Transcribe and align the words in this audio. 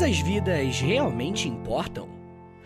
Todas 0.00 0.16
as 0.16 0.20
vidas 0.20 0.80
realmente 0.80 1.46
importam? 1.46 2.08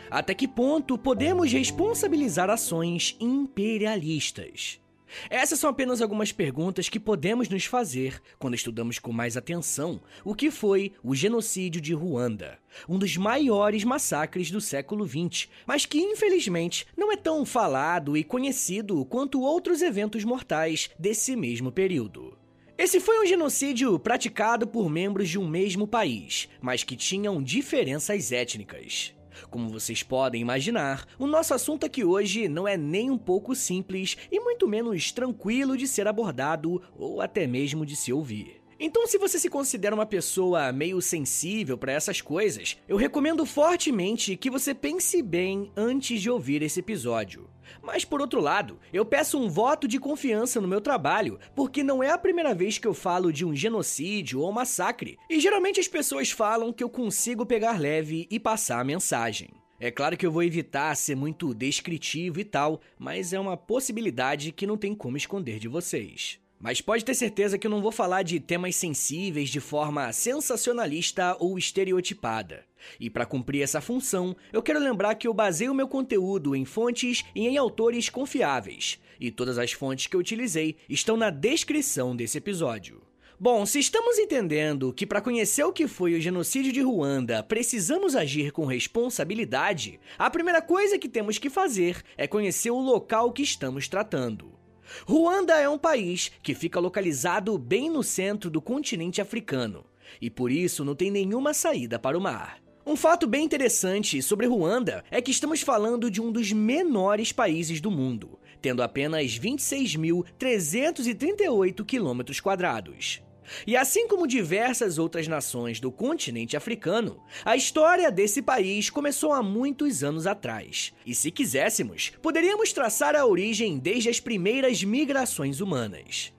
Até 0.08 0.32
que 0.32 0.46
ponto 0.46 0.96
podemos 0.96 1.50
responsabilizar 1.50 2.48
ações 2.48 3.16
imperialistas? 3.18 4.80
Essas 5.28 5.58
são 5.58 5.68
apenas 5.68 6.00
algumas 6.00 6.30
perguntas 6.30 6.88
que 6.88 7.00
podemos 7.00 7.48
nos 7.48 7.64
fazer 7.64 8.22
quando 8.38 8.54
estudamos 8.54 9.00
com 9.00 9.10
mais 9.10 9.36
atenção 9.36 10.00
o 10.24 10.32
que 10.32 10.48
foi 10.48 10.92
o 11.02 11.12
genocídio 11.12 11.80
de 11.80 11.92
Ruanda, 11.92 12.56
um 12.88 13.00
dos 13.00 13.16
maiores 13.16 13.82
massacres 13.82 14.48
do 14.48 14.60
século 14.60 15.04
XX, 15.04 15.48
mas 15.66 15.84
que 15.84 15.98
infelizmente 15.98 16.86
não 16.96 17.10
é 17.10 17.16
tão 17.16 17.44
falado 17.44 18.16
e 18.16 18.22
conhecido 18.22 19.04
quanto 19.06 19.40
outros 19.40 19.82
eventos 19.82 20.22
mortais 20.22 20.88
desse 20.96 21.34
mesmo 21.34 21.72
período. 21.72 22.43
Esse 22.76 22.98
foi 22.98 23.22
um 23.22 23.26
genocídio 23.26 23.96
praticado 24.00 24.66
por 24.66 24.90
membros 24.90 25.28
de 25.28 25.38
um 25.38 25.46
mesmo 25.46 25.86
país, 25.86 26.48
mas 26.60 26.82
que 26.82 26.96
tinham 26.96 27.40
diferenças 27.40 28.32
étnicas. 28.32 29.14
Como 29.48 29.68
vocês 29.68 30.02
podem 30.02 30.42
imaginar, 30.42 31.06
o 31.16 31.26
nosso 31.26 31.54
assunto 31.54 31.86
aqui 31.86 32.04
hoje 32.04 32.48
não 32.48 32.66
é 32.66 32.76
nem 32.76 33.12
um 33.12 33.18
pouco 33.18 33.54
simples 33.54 34.16
e 34.30 34.40
muito 34.40 34.66
menos 34.66 35.12
tranquilo 35.12 35.76
de 35.76 35.86
ser 35.86 36.08
abordado 36.08 36.82
ou 36.96 37.20
até 37.20 37.46
mesmo 37.46 37.86
de 37.86 37.94
se 37.94 38.12
ouvir. 38.12 38.63
Então, 38.86 39.06
se 39.06 39.16
você 39.16 39.38
se 39.38 39.48
considera 39.48 39.94
uma 39.94 40.04
pessoa 40.04 40.70
meio 40.70 41.00
sensível 41.00 41.78
para 41.78 41.92
essas 41.92 42.20
coisas, 42.20 42.76
eu 42.86 42.98
recomendo 42.98 43.46
fortemente 43.46 44.36
que 44.36 44.50
você 44.50 44.74
pense 44.74 45.22
bem 45.22 45.72
antes 45.74 46.20
de 46.20 46.28
ouvir 46.28 46.60
esse 46.60 46.80
episódio. 46.80 47.48
Mas 47.82 48.04
por 48.04 48.20
outro 48.20 48.42
lado, 48.42 48.78
eu 48.92 49.02
peço 49.02 49.38
um 49.38 49.48
voto 49.48 49.88
de 49.88 49.98
confiança 49.98 50.60
no 50.60 50.68
meu 50.68 50.82
trabalho, 50.82 51.38
porque 51.56 51.82
não 51.82 52.02
é 52.02 52.10
a 52.10 52.18
primeira 52.18 52.54
vez 52.54 52.76
que 52.76 52.86
eu 52.86 52.92
falo 52.92 53.32
de 53.32 53.42
um 53.42 53.56
genocídio 53.56 54.40
ou 54.40 54.52
massacre, 54.52 55.16
e 55.30 55.40
geralmente 55.40 55.80
as 55.80 55.88
pessoas 55.88 56.30
falam 56.30 56.70
que 56.70 56.84
eu 56.84 56.90
consigo 56.90 57.46
pegar 57.46 57.80
leve 57.80 58.28
e 58.30 58.38
passar 58.38 58.80
a 58.80 58.84
mensagem. 58.84 59.48
É 59.80 59.90
claro 59.90 60.14
que 60.14 60.26
eu 60.26 60.30
vou 60.30 60.42
evitar 60.42 60.94
ser 60.94 61.16
muito 61.16 61.54
descritivo 61.54 62.38
e 62.38 62.44
tal, 62.44 62.82
mas 62.98 63.32
é 63.32 63.40
uma 63.40 63.56
possibilidade 63.56 64.52
que 64.52 64.66
não 64.66 64.76
tem 64.76 64.94
como 64.94 65.16
esconder 65.16 65.58
de 65.58 65.68
vocês. 65.68 66.43
Mas 66.64 66.80
pode 66.80 67.04
ter 67.04 67.12
certeza 67.12 67.58
que 67.58 67.66
eu 67.66 67.70
não 67.70 67.82
vou 67.82 67.92
falar 67.92 68.22
de 68.22 68.40
temas 68.40 68.74
sensíveis 68.74 69.50
de 69.50 69.60
forma 69.60 70.10
sensacionalista 70.14 71.36
ou 71.38 71.58
estereotipada. 71.58 72.64
E 72.98 73.10
para 73.10 73.26
cumprir 73.26 73.60
essa 73.60 73.82
função, 73.82 74.34
eu 74.50 74.62
quero 74.62 74.80
lembrar 74.80 75.14
que 75.16 75.28
eu 75.28 75.34
baseio 75.34 75.74
meu 75.74 75.86
conteúdo 75.86 76.56
em 76.56 76.64
fontes 76.64 77.22
e 77.34 77.46
em 77.46 77.58
autores 77.58 78.08
confiáveis, 78.08 78.98
e 79.20 79.30
todas 79.30 79.58
as 79.58 79.72
fontes 79.72 80.06
que 80.06 80.16
eu 80.16 80.20
utilizei 80.20 80.76
estão 80.88 81.18
na 81.18 81.28
descrição 81.28 82.16
desse 82.16 82.38
episódio. 82.38 83.02
Bom, 83.38 83.66
se 83.66 83.78
estamos 83.78 84.18
entendendo 84.18 84.90
que 84.90 85.04
para 85.04 85.20
conhecer 85.20 85.64
o 85.64 85.72
que 85.72 85.86
foi 85.86 86.14
o 86.14 86.20
genocídio 86.20 86.72
de 86.72 86.80
Ruanda 86.80 87.42
precisamos 87.42 88.16
agir 88.16 88.52
com 88.52 88.64
responsabilidade, 88.64 90.00
a 90.16 90.30
primeira 90.30 90.62
coisa 90.62 90.98
que 90.98 91.10
temos 91.10 91.36
que 91.36 91.50
fazer 91.50 92.02
é 92.16 92.26
conhecer 92.26 92.70
o 92.70 92.80
local 92.80 93.32
que 93.32 93.42
estamos 93.42 93.86
tratando. 93.86 94.63
Ruanda 95.06 95.60
é 95.60 95.68
um 95.68 95.78
país 95.78 96.32
que 96.42 96.54
fica 96.54 96.80
localizado 96.80 97.56
bem 97.58 97.90
no 97.90 98.02
centro 98.02 98.50
do 98.50 98.62
continente 98.62 99.20
africano 99.20 99.84
e 100.20 100.28
por 100.30 100.50
isso 100.50 100.84
não 100.84 100.94
tem 100.94 101.10
nenhuma 101.10 101.54
saída 101.54 101.98
para 101.98 102.16
o 102.16 102.20
mar. 102.20 102.62
Um 102.86 102.96
fato 102.96 103.26
bem 103.26 103.42
interessante 103.44 104.20
sobre 104.20 104.46
Ruanda 104.46 105.02
é 105.10 105.22
que 105.22 105.30
estamos 105.30 105.62
falando 105.62 106.10
de 106.10 106.20
um 106.20 106.30
dos 106.30 106.52
menores 106.52 107.32
países 107.32 107.80
do 107.80 107.90
mundo, 107.90 108.38
tendo 108.60 108.82
apenas 108.82 109.38
26.338 109.38 111.82
quilômetros 111.84 112.40
quadrados. 112.40 113.22
E 113.66 113.76
assim 113.76 114.06
como 114.08 114.26
diversas 114.26 114.98
outras 114.98 115.28
nações 115.28 115.80
do 115.80 115.90
continente 115.90 116.56
africano, 116.56 117.22
a 117.44 117.56
história 117.56 118.10
desse 118.10 118.42
país 118.42 118.90
começou 118.90 119.32
há 119.32 119.42
muitos 119.42 120.02
anos 120.02 120.26
atrás. 120.26 120.92
E 121.06 121.14
se 121.14 121.30
quiséssemos, 121.30 122.12
poderíamos 122.22 122.72
traçar 122.72 123.14
a 123.14 123.26
origem 123.26 123.78
desde 123.78 124.08
as 124.08 124.20
primeiras 124.20 124.82
migrações 124.82 125.60
humanas. 125.60 126.32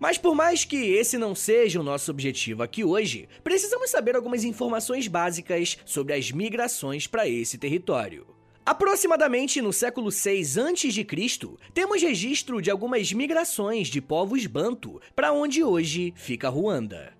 Mas 0.00 0.18
por 0.18 0.34
mais 0.34 0.64
que 0.64 0.76
esse 0.76 1.18
não 1.18 1.34
seja 1.34 1.80
o 1.80 1.84
nosso 1.84 2.10
objetivo 2.10 2.62
aqui 2.62 2.84
hoje, 2.84 3.28
precisamos 3.44 3.90
saber 3.90 4.16
algumas 4.16 4.44
informações 4.44 5.06
básicas 5.06 5.78
sobre 5.84 6.14
as 6.14 6.30
migrações 6.32 7.06
para 7.06 7.28
esse 7.28 7.58
território. 7.58 8.37
Aproximadamente 8.68 9.62
no 9.62 9.72
século 9.72 10.12
6 10.12 10.58
a.C., 10.58 11.06
temos 11.72 12.02
registro 12.02 12.60
de 12.60 12.70
algumas 12.70 13.10
migrações 13.14 13.88
de 13.88 13.98
povos 13.98 14.44
banto 14.44 15.00
para 15.16 15.32
onde 15.32 15.64
hoje 15.64 16.12
fica 16.14 16.50
Ruanda. 16.50 17.14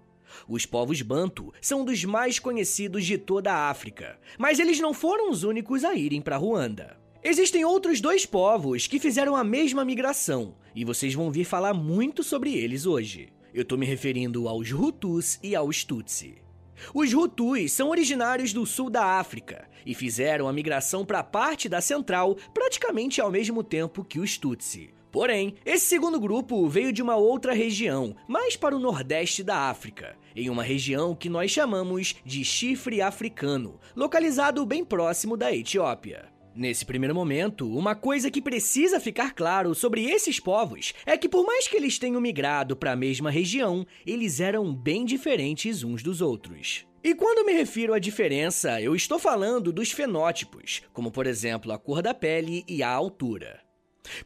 Os 0.47 0.67
povos 0.67 1.01
banto 1.01 1.51
são 1.59 1.87
dos 1.87 2.05
mais 2.05 2.39
conhecidos 2.39 3.07
de 3.07 3.17
toda 3.17 3.51
a 3.51 3.71
África, 3.71 4.21
mas 4.37 4.59
eles 4.59 4.79
não 4.79 4.93
foram 4.93 5.31
os 5.31 5.43
únicos 5.43 5.85
a 5.85 5.95
irem 5.95 6.21
para 6.21 6.37
Ruanda. 6.37 7.01
Existem 7.25 7.65
outros 7.65 7.99
dois 7.99 8.27
povos 8.27 8.87
que 8.87 9.01
fizeram 9.01 9.35
a 9.35 9.43
mesma 9.43 9.87
migração, 9.87 10.55
e 10.77 10.85
vocês 10.85 11.15
vão 11.15 11.31
vir 11.31 11.45
falar 11.45 11.73
muito 11.73 12.23
sobre 12.23 12.53
eles 12.53 12.85
hoje. 12.85 13.33
Eu 13.55 13.63
estou 13.63 13.79
me 13.79 13.87
referindo 13.87 14.47
aos 14.49 14.71
Hutus 14.71 15.39
e 15.43 15.57
aos 15.57 15.83
Tutsi. 15.83 16.47
Os 16.95 17.13
Hutus 17.13 17.73
são 17.73 17.91
originários 17.91 18.53
do 18.53 18.65
sul 18.67 18.91
da 18.91 19.19
África 19.19 19.69
e 19.85 19.95
fizeram 19.95 20.49
a 20.49 20.53
migração 20.53 21.05
para 21.05 21.21
a 21.21 21.25
parte 21.25 21.69
da 21.69 21.81
central 21.81 22.37
praticamente 22.53 23.21
ao 23.21 23.31
mesmo 23.31 23.63
tempo 23.63 24.05
que 24.05 24.19
os 24.19 24.37
Tutsi. 24.37 24.91
Porém, 25.11 25.55
esse 25.65 25.87
segundo 25.87 26.21
grupo 26.21 26.69
veio 26.69 26.93
de 26.93 27.03
uma 27.03 27.17
outra 27.17 27.53
região, 27.53 28.15
mais 28.27 28.57
para 28.57 28.77
o 28.77 28.79
nordeste 28.79 29.43
da 29.43 29.71
África, 29.71 30.17
em 30.37 30.51
uma 30.51 30.63
região 30.63 31.15
que 31.15 31.31
nós 31.31 31.51
chamamos 31.51 32.17
de 32.25 32.45
Chifre 32.45 33.01
Africano, 33.01 33.81
localizado 33.97 34.65
bem 34.67 34.85
próximo 34.85 35.37
da 35.37 35.53
Etiópia. 35.55 36.38
Nesse 36.55 36.85
primeiro 36.85 37.15
momento, 37.15 37.71
uma 37.77 37.95
coisa 37.95 38.31
que 38.31 38.43
precisa 38.43 38.99
ficar 38.99 39.35
claro 39.35 39.75
sobre 39.75 40.05
esses 40.11 40.41
povos 40.41 40.93
é 41.07 41.17
que, 41.17 41.29
por 41.29 41.47
mais 41.47 41.69
que 41.69 41.77
eles 41.77 41.99
tenham 41.99 42.21
migrado 42.21 42.75
para 42.77 42.93
a 42.93 42.97
mesma 42.97 43.31
região, 43.31 43.87
eles 44.07 44.41
eram 44.41 44.75
bem 44.75 45.05
diferentes 45.05 45.85
uns 45.85 46.03
dos 46.03 46.21
outros. 46.21 46.87
E 47.03 47.15
quando 47.15 47.47
me 47.47 47.53
refiro 47.53 47.95
à 47.95 47.99
diferença, 47.99 48.83
eu 48.83 48.95
estou 48.95 49.19
falando 49.19 49.73
dos 49.73 49.93
fenótipos, 49.93 50.83
como 50.93 51.13
por 51.13 51.27
exemplo 51.27 51.73
a 51.73 51.79
cor 51.79 52.03
da 52.03 52.13
pele 52.13 52.65
e 52.67 52.83
a 52.83 52.91
altura. 52.91 53.68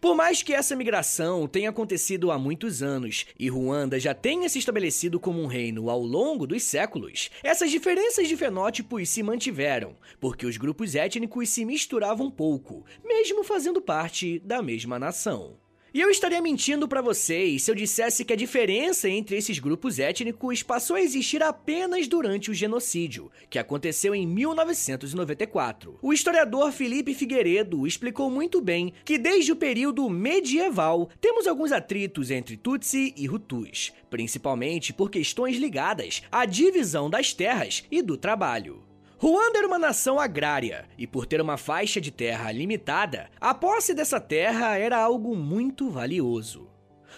Por 0.00 0.14
mais 0.14 0.42
que 0.42 0.52
essa 0.52 0.76
migração 0.76 1.46
tenha 1.46 1.70
acontecido 1.70 2.30
há 2.30 2.38
muitos 2.38 2.82
anos 2.82 3.26
e 3.38 3.48
Ruanda 3.48 3.98
já 3.98 4.14
tenha 4.14 4.48
se 4.48 4.58
estabelecido 4.58 5.18
como 5.20 5.42
um 5.42 5.46
reino 5.46 5.88
ao 5.88 6.00
longo 6.00 6.46
dos 6.46 6.62
séculos, 6.62 7.30
essas 7.42 7.70
diferenças 7.70 8.28
de 8.28 8.36
fenótipos 8.36 9.08
se 9.08 9.22
mantiveram, 9.22 9.96
porque 10.20 10.46
os 10.46 10.56
grupos 10.56 10.94
étnicos 10.94 11.48
se 11.48 11.64
misturavam 11.64 12.30
pouco, 12.30 12.84
mesmo 13.04 13.44
fazendo 13.44 13.80
parte 13.80 14.38
da 14.40 14.60
mesma 14.62 14.98
nação. 14.98 15.61
E 15.94 16.00
eu 16.00 16.08
estaria 16.08 16.40
mentindo 16.40 16.88
para 16.88 17.02
vocês 17.02 17.62
se 17.62 17.70
eu 17.70 17.74
dissesse 17.74 18.24
que 18.24 18.32
a 18.32 18.36
diferença 18.36 19.10
entre 19.10 19.36
esses 19.36 19.58
grupos 19.58 19.98
étnicos 19.98 20.62
passou 20.62 20.96
a 20.96 21.02
existir 21.02 21.42
apenas 21.42 22.08
durante 22.08 22.50
o 22.50 22.54
genocídio, 22.54 23.30
que 23.50 23.58
aconteceu 23.58 24.14
em 24.14 24.26
1994. 24.26 25.98
O 26.00 26.14
historiador 26.14 26.72
Felipe 26.72 27.12
Figueiredo 27.12 27.86
explicou 27.86 28.30
muito 28.30 28.58
bem 28.62 28.94
que 29.04 29.18
desde 29.18 29.52
o 29.52 29.56
período 29.56 30.08
medieval 30.08 31.10
temos 31.20 31.46
alguns 31.46 31.72
atritos 31.72 32.30
entre 32.30 32.56
Tutsi 32.56 33.12
e 33.14 33.28
Hutus, 33.28 33.92
principalmente 34.08 34.94
por 34.94 35.10
questões 35.10 35.58
ligadas 35.58 36.22
à 36.32 36.46
divisão 36.46 37.10
das 37.10 37.34
terras 37.34 37.84
e 37.90 38.00
do 38.00 38.16
trabalho. 38.16 38.91
Ruanda 39.22 39.58
era 39.58 39.68
uma 39.68 39.78
nação 39.78 40.18
agrária 40.18 40.84
e, 40.98 41.06
por 41.06 41.26
ter 41.26 41.40
uma 41.40 41.56
faixa 41.56 42.00
de 42.00 42.10
terra 42.10 42.50
limitada, 42.50 43.30
a 43.40 43.54
posse 43.54 43.94
dessa 43.94 44.18
terra 44.18 44.76
era 44.76 44.98
algo 44.98 45.36
muito 45.36 45.88
valioso. 45.88 46.68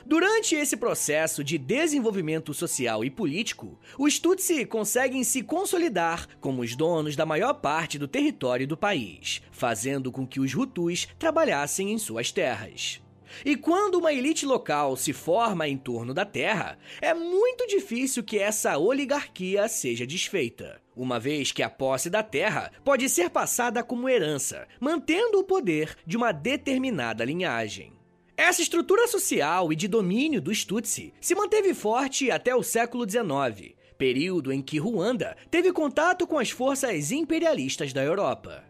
Durante 0.04 0.54
esse 0.54 0.76
processo 0.76 1.42
de 1.42 1.56
desenvolvimento 1.56 2.52
social 2.52 3.06
e 3.06 3.10
político, 3.10 3.80
os 3.98 4.18
Tutsi 4.18 4.66
conseguem 4.66 5.24
se 5.24 5.42
consolidar 5.42 6.28
como 6.40 6.60
os 6.60 6.76
donos 6.76 7.16
da 7.16 7.24
maior 7.24 7.54
parte 7.54 7.98
do 7.98 8.06
território 8.06 8.68
do 8.68 8.76
país, 8.76 9.40
fazendo 9.50 10.12
com 10.12 10.26
que 10.26 10.40
os 10.40 10.54
Hutus 10.54 11.08
trabalhassem 11.18 11.90
em 11.90 11.96
suas 11.96 12.30
terras. 12.30 13.00
E 13.44 13.56
quando 13.56 13.96
uma 13.96 14.12
elite 14.12 14.44
local 14.44 14.96
se 14.96 15.12
forma 15.12 15.66
em 15.66 15.76
torno 15.76 16.12
da 16.12 16.24
terra, 16.24 16.78
é 17.00 17.14
muito 17.14 17.66
difícil 17.66 18.22
que 18.22 18.38
essa 18.38 18.76
oligarquia 18.76 19.68
seja 19.68 20.06
desfeita, 20.06 20.80
uma 20.96 21.18
vez 21.18 21.52
que 21.52 21.62
a 21.62 21.70
posse 21.70 22.10
da 22.10 22.22
terra 22.22 22.70
pode 22.84 23.08
ser 23.08 23.30
passada 23.30 23.82
como 23.82 24.08
herança, 24.08 24.66
mantendo 24.80 25.38
o 25.38 25.44
poder 25.44 25.96
de 26.06 26.16
uma 26.16 26.32
determinada 26.32 27.24
linhagem. 27.24 27.92
Essa 28.36 28.62
estrutura 28.62 29.06
social 29.06 29.72
e 29.72 29.76
de 29.76 29.86
domínio 29.86 30.40
dos 30.40 30.64
Tutsi 30.64 31.14
se 31.20 31.34
manteve 31.34 31.72
forte 31.72 32.30
até 32.30 32.54
o 32.54 32.64
século 32.64 33.08
XIX, 33.08 33.74
período 33.96 34.52
em 34.52 34.60
que 34.60 34.78
Ruanda 34.78 35.36
teve 35.50 35.72
contato 35.72 36.26
com 36.26 36.38
as 36.38 36.50
forças 36.50 37.12
imperialistas 37.12 37.92
da 37.92 38.02
Europa. 38.02 38.64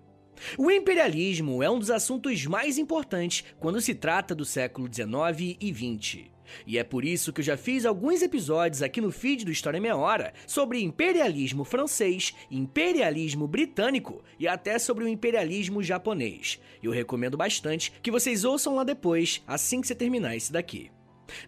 O 0.58 0.70
imperialismo 0.70 1.62
é 1.62 1.70
um 1.70 1.78
dos 1.78 1.90
assuntos 1.90 2.44
mais 2.46 2.78
importantes 2.78 3.44
quando 3.58 3.81
se 3.81 3.94
trata 3.94 4.34
do 4.34 4.44
século 4.44 4.88
XIX 4.92 5.56
e 5.60 5.72
XX. 5.72 6.34
E 6.66 6.78
é 6.78 6.84
por 6.84 7.04
isso 7.04 7.32
que 7.32 7.40
eu 7.40 7.44
já 7.44 7.56
fiz 7.56 7.84
alguns 7.84 8.22
episódios 8.22 8.82
aqui 8.82 9.00
no 9.00 9.10
feed 9.10 9.44
do 9.44 9.50
História 9.50 9.81
Meia 9.81 9.96
Hora 9.96 10.32
sobre 10.46 10.82
imperialismo 10.82 11.64
francês, 11.64 12.34
imperialismo 12.50 13.46
britânico 13.46 14.22
e 14.38 14.46
até 14.46 14.78
sobre 14.78 15.04
o 15.04 15.08
imperialismo 15.08 15.82
japonês. 15.82 16.60
Eu 16.82 16.92
recomendo 16.92 17.37
bastante 17.37 17.92
que 18.02 18.10
vocês 18.10 18.44
ouçam 18.44 18.76
lá 18.76 18.84
depois, 18.84 19.42
assim 19.46 19.80
que 19.80 19.87
você 19.87 19.94
terminar 19.94 20.37
esse 20.37 20.52
daqui. 20.52 20.90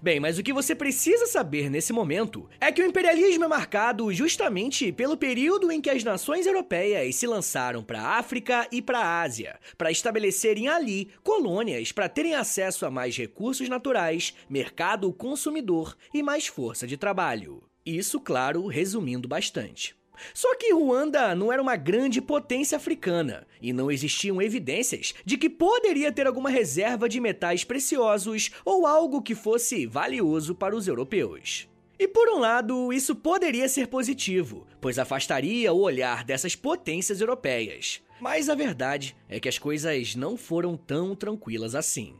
Bem, 0.01 0.21
mas 0.21 0.39
o 0.39 0.43
que 0.43 0.53
você 0.53 0.75
precisa 0.75 1.27
saber 1.27 1.71
nesse 1.71 1.93
momento 1.93 2.49
é 2.61 2.73
que 2.73 2.83
o 2.83 2.87
imperialismo 2.87 3.45
é 3.45 3.49
marcado 3.49 4.13
justamente 4.13 4.93
pelo 4.93 5.17
período 5.17 5.71
em 5.71 5.81
que 5.81 5.91
as 5.91 6.05
nações 6.05 6.47
europeias 6.47 7.17
se 7.17 7.27
lançaram 7.27 7.83
para 7.83 8.01
a 8.01 8.19
África 8.19 8.67
e 8.71 8.81
para 8.81 8.99
a 8.99 9.23
Ásia, 9.23 9.59
para 9.77 9.91
estabelecerem 9.91 10.69
ali 10.69 11.11
colônias 11.23 11.93
para 11.93 12.09
terem 12.09 12.35
acesso 12.35 12.87
a 12.87 12.91
mais 12.91 13.17
recursos 13.17 13.69
naturais, 13.69 14.35
mercado 14.49 15.13
consumidor 15.13 15.97
e 16.13 16.23
mais 16.23 16.47
força 16.47 16.87
de 16.87 16.97
trabalho. 16.97 17.63
Isso, 17.85 18.19
claro, 18.19 18.67
resumindo 18.67 19.29
bastante. 19.29 19.95
Só 20.35 20.55
que 20.57 20.73
Ruanda 20.73 21.35
não 21.35 21.53
era 21.53 21.63
uma 21.63 21.77
grande 21.77 22.21
potência 22.21 22.77
africana 22.77 23.47
e 23.61 23.73
não 23.73 23.91
existiam 23.91 24.41
evidências 24.41 25.15
de 25.25 25.37
que 25.37 25.49
poderia 25.49 26.13
ter 26.13 26.27
alguma 26.27 26.51
reserva 26.51 27.09
de 27.09 27.21
metais 27.21 27.65
preciosos 27.65 28.51
ou 28.65 28.87
algo 28.87 29.23
que 29.23 29.35
fosse 29.35 29.87
valioso 29.87 30.55
para 30.55 30.77
os 30.77 30.89
europeus. 30.89 31.69
E 31.99 32.07
por 32.07 32.29
um 32.29 32.39
lado, 32.39 32.93
isso 32.93 33.17
poderia 33.17 33.69
ser 33.69 33.87
positivo, 33.87 34.67
pois 34.81 34.99
afastaria 34.99 35.73
o 35.73 35.81
olhar 35.81 36.25
dessas 36.25 36.55
potências 36.55 37.21
europeias. 37.21 38.03
Mas 38.21 38.49
a 38.49 38.55
verdade 38.55 39.17
é 39.29 39.41
que 39.41 39.49
as 39.49 39.59
coisas 39.59 40.15
não 40.15 40.37
foram 40.37 40.77
tão 40.77 41.15
tranquilas 41.15 41.75
assim. 41.75 42.15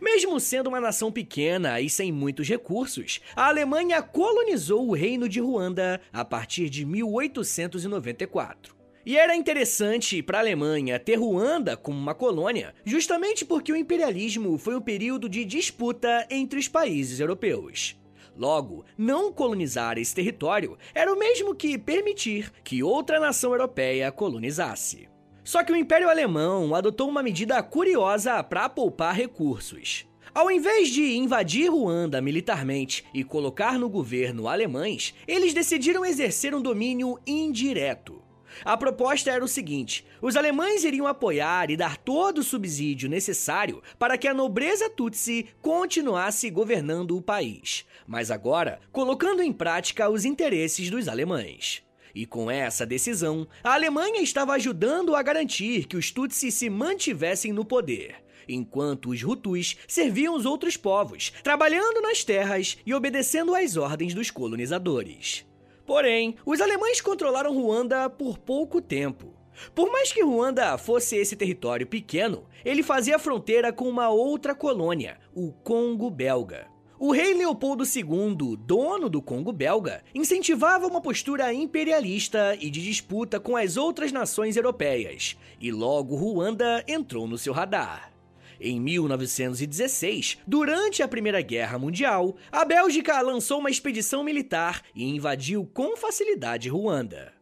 Mesmo 0.00 0.38
sendo 0.40 0.68
uma 0.68 0.80
nação 0.80 1.12
pequena 1.12 1.80
e 1.80 1.88
sem 1.88 2.10
muitos 2.12 2.48
recursos, 2.48 3.20
a 3.34 3.48
Alemanha 3.48 4.02
colonizou 4.02 4.88
o 4.88 4.94
reino 4.94 5.28
de 5.28 5.40
Ruanda 5.40 6.00
a 6.12 6.24
partir 6.24 6.68
de 6.68 6.84
1894. 6.84 8.76
E 9.04 9.16
era 9.16 9.36
interessante 9.36 10.20
para 10.20 10.38
a 10.38 10.40
Alemanha 10.40 10.98
ter 10.98 11.14
Ruanda 11.14 11.76
como 11.76 11.96
uma 11.96 12.12
colônia, 12.12 12.74
justamente 12.84 13.44
porque 13.44 13.70
o 13.70 13.76
imperialismo 13.76 14.58
foi 14.58 14.74
um 14.74 14.80
período 14.80 15.28
de 15.28 15.44
disputa 15.44 16.26
entre 16.28 16.58
os 16.58 16.66
países 16.66 17.20
europeus. 17.20 17.96
Logo, 18.36 18.84
não 18.98 19.32
colonizar 19.32 19.96
esse 19.96 20.14
território 20.14 20.76
era 20.94 21.12
o 21.12 21.18
mesmo 21.18 21.54
que 21.54 21.78
permitir 21.78 22.52
que 22.64 22.82
outra 22.82 23.20
nação 23.20 23.52
europeia 23.52 24.10
colonizasse. 24.10 25.08
Só 25.46 25.62
que 25.62 25.70
o 25.70 25.76
Império 25.76 26.10
Alemão 26.10 26.74
adotou 26.74 27.08
uma 27.08 27.22
medida 27.22 27.62
curiosa 27.62 28.42
para 28.42 28.68
poupar 28.68 29.14
recursos. 29.14 30.04
Ao 30.34 30.50
invés 30.50 30.88
de 30.88 31.16
invadir 31.16 31.70
Ruanda 31.70 32.20
militarmente 32.20 33.04
e 33.14 33.22
colocar 33.22 33.78
no 33.78 33.88
governo 33.88 34.48
alemães, 34.48 35.14
eles 35.24 35.54
decidiram 35.54 36.04
exercer 36.04 36.52
um 36.52 36.60
domínio 36.60 37.16
indireto. 37.24 38.20
A 38.64 38.76
proposta 38.76 39.30
era 39.30 39.44
o 39.44 39.48
seguinte: 39.48 40.04
os 40.20 40.34
alemães 40.34 40.82
iriam 40.82 41.06
apoiar 41.06 41.70
e 41.70 41.76
dar 41.76 41.96
todo 41.96 42.38
o 42.38 42.44
subsídio 42.44 43.08
necessário 43.08 43.80
para 44.00 44.18
que 44.18 44.26
a 44.26 44.34
nobreza 44.34 44.90
Tutsi 44.90 45.46
continuasse 45.62 46.50
governando 46.50 47.16
o 47.16 47.22
país, 47.22 47.86
mas 48.04 48.32
agora 48.32 48.80
colocando 48.90 49.40
em 49.42 49.52
prática 49.52 50.10
os 50.10 50.24
interesses 50.24 50.90
dos 50.90 51.06
alemães. 51.06 51.85
E 52.16 52.24
com 52.24 52.50
essa 52.50 52.86
decisão, 52.86 53.46
a 53.62 53.74
Alemanha 53.74 54.22
estava 54.22 54.54
ajudando 54.54 55.14
a 55.14 55.22
garantir 55.22 55.86
que 55.86 55.98
os 55.98 56.10
Tutsi 56.10 56.50
se 56.50 56.70
mantivessem 56.70 57.52
no 57.52 57.62
poder, 57.62 58.14
enquanto 58.48 59.10
os 59.10 59.22
Hutus 59.22 59.76
serviam 59.86 60.34
os 60.34 60.46
outros 60.46 60.78
povos, 60.78 61.30
trabalhando 61.44 62.00
nas 62.00 62.24
terras 62.24 62.78
e 62.86 62.94
obedecendo 62.94 63.54
às 63.54 63.76
ordens 63.76 64.14
dos 64.14 64.30
colonizadores. 64.30 65.44
Porém, 65.84 66.36
os 66.46 66.58
alemães 66.62 67.02
controlaram 67.02 67.54
Ruanda 67.54 68.08
por 68.08 68.38
pouco 68.38 68.80
tempo. 68.80 69.34
Por 69.74 69.92
mais 69.92 70.10
que 70.10 70.24
Ruanda 70.24 70.78
fosse 70.78 71.16
esse 71.16 71.36
território 71.36 71.86
pequeno, 71.86 72.46
ele 72.64 72.82
fazia 72.82 73.18
fronteira 73.18 73.74
com 73.74 73.86
uma 73.86 74.08
outra 74.08 74.54
colônia, 74.54 75.18
o 75.34 75.52
Congo 75.52 76.10
belga. 76.10 76.66
O 76.98 77.12
rei 77.12 77.34
Leopoldo 77.34 77.84
II, 77.84 78.56
dono 78.58 79.10
do 79.10 79.20
Congo 79.20 79.52
belga, 79.52 80.02
incentivava 80.14 80.86
uma 80.86 80.98
postura 80.98 81.52
imperialista 81.52 82.56
e 82.58 82.70
de 82.70 82.82
disputa 82.82 83.38
com 83.38 83.54
as 83.54 83.76
outras 83.76 84.12
nações 84.12 84.56
europeias, 84.56 85.36
e 85.60 85.70
logo 85.70 86.16
Ruanda 86.16 86.82
entrou 86.88 87.28
no 87.28 87.36
seu 87.36 87.52
radar. 87.52 88.10
Em 88.58 88.80
1916, 88.80 90.38
durante 90.46 91.02
a 91.02 91.08
Primeira 91.08 91.42
Guerra 91.42 91.78
Mundial, 91.78 92.34
a 92.50 92.64
Bélgica 92.64 93.20
lançou 93.20 93.58
uma 93.58 93.68
expedição 93.68 94.24
militar 94.24 94.80
e 94.94 95.04
invadiu 95.04 95.68
com 95.74 95.98
facilidade 95.98 96.70
Ruanda. 96.70 97.35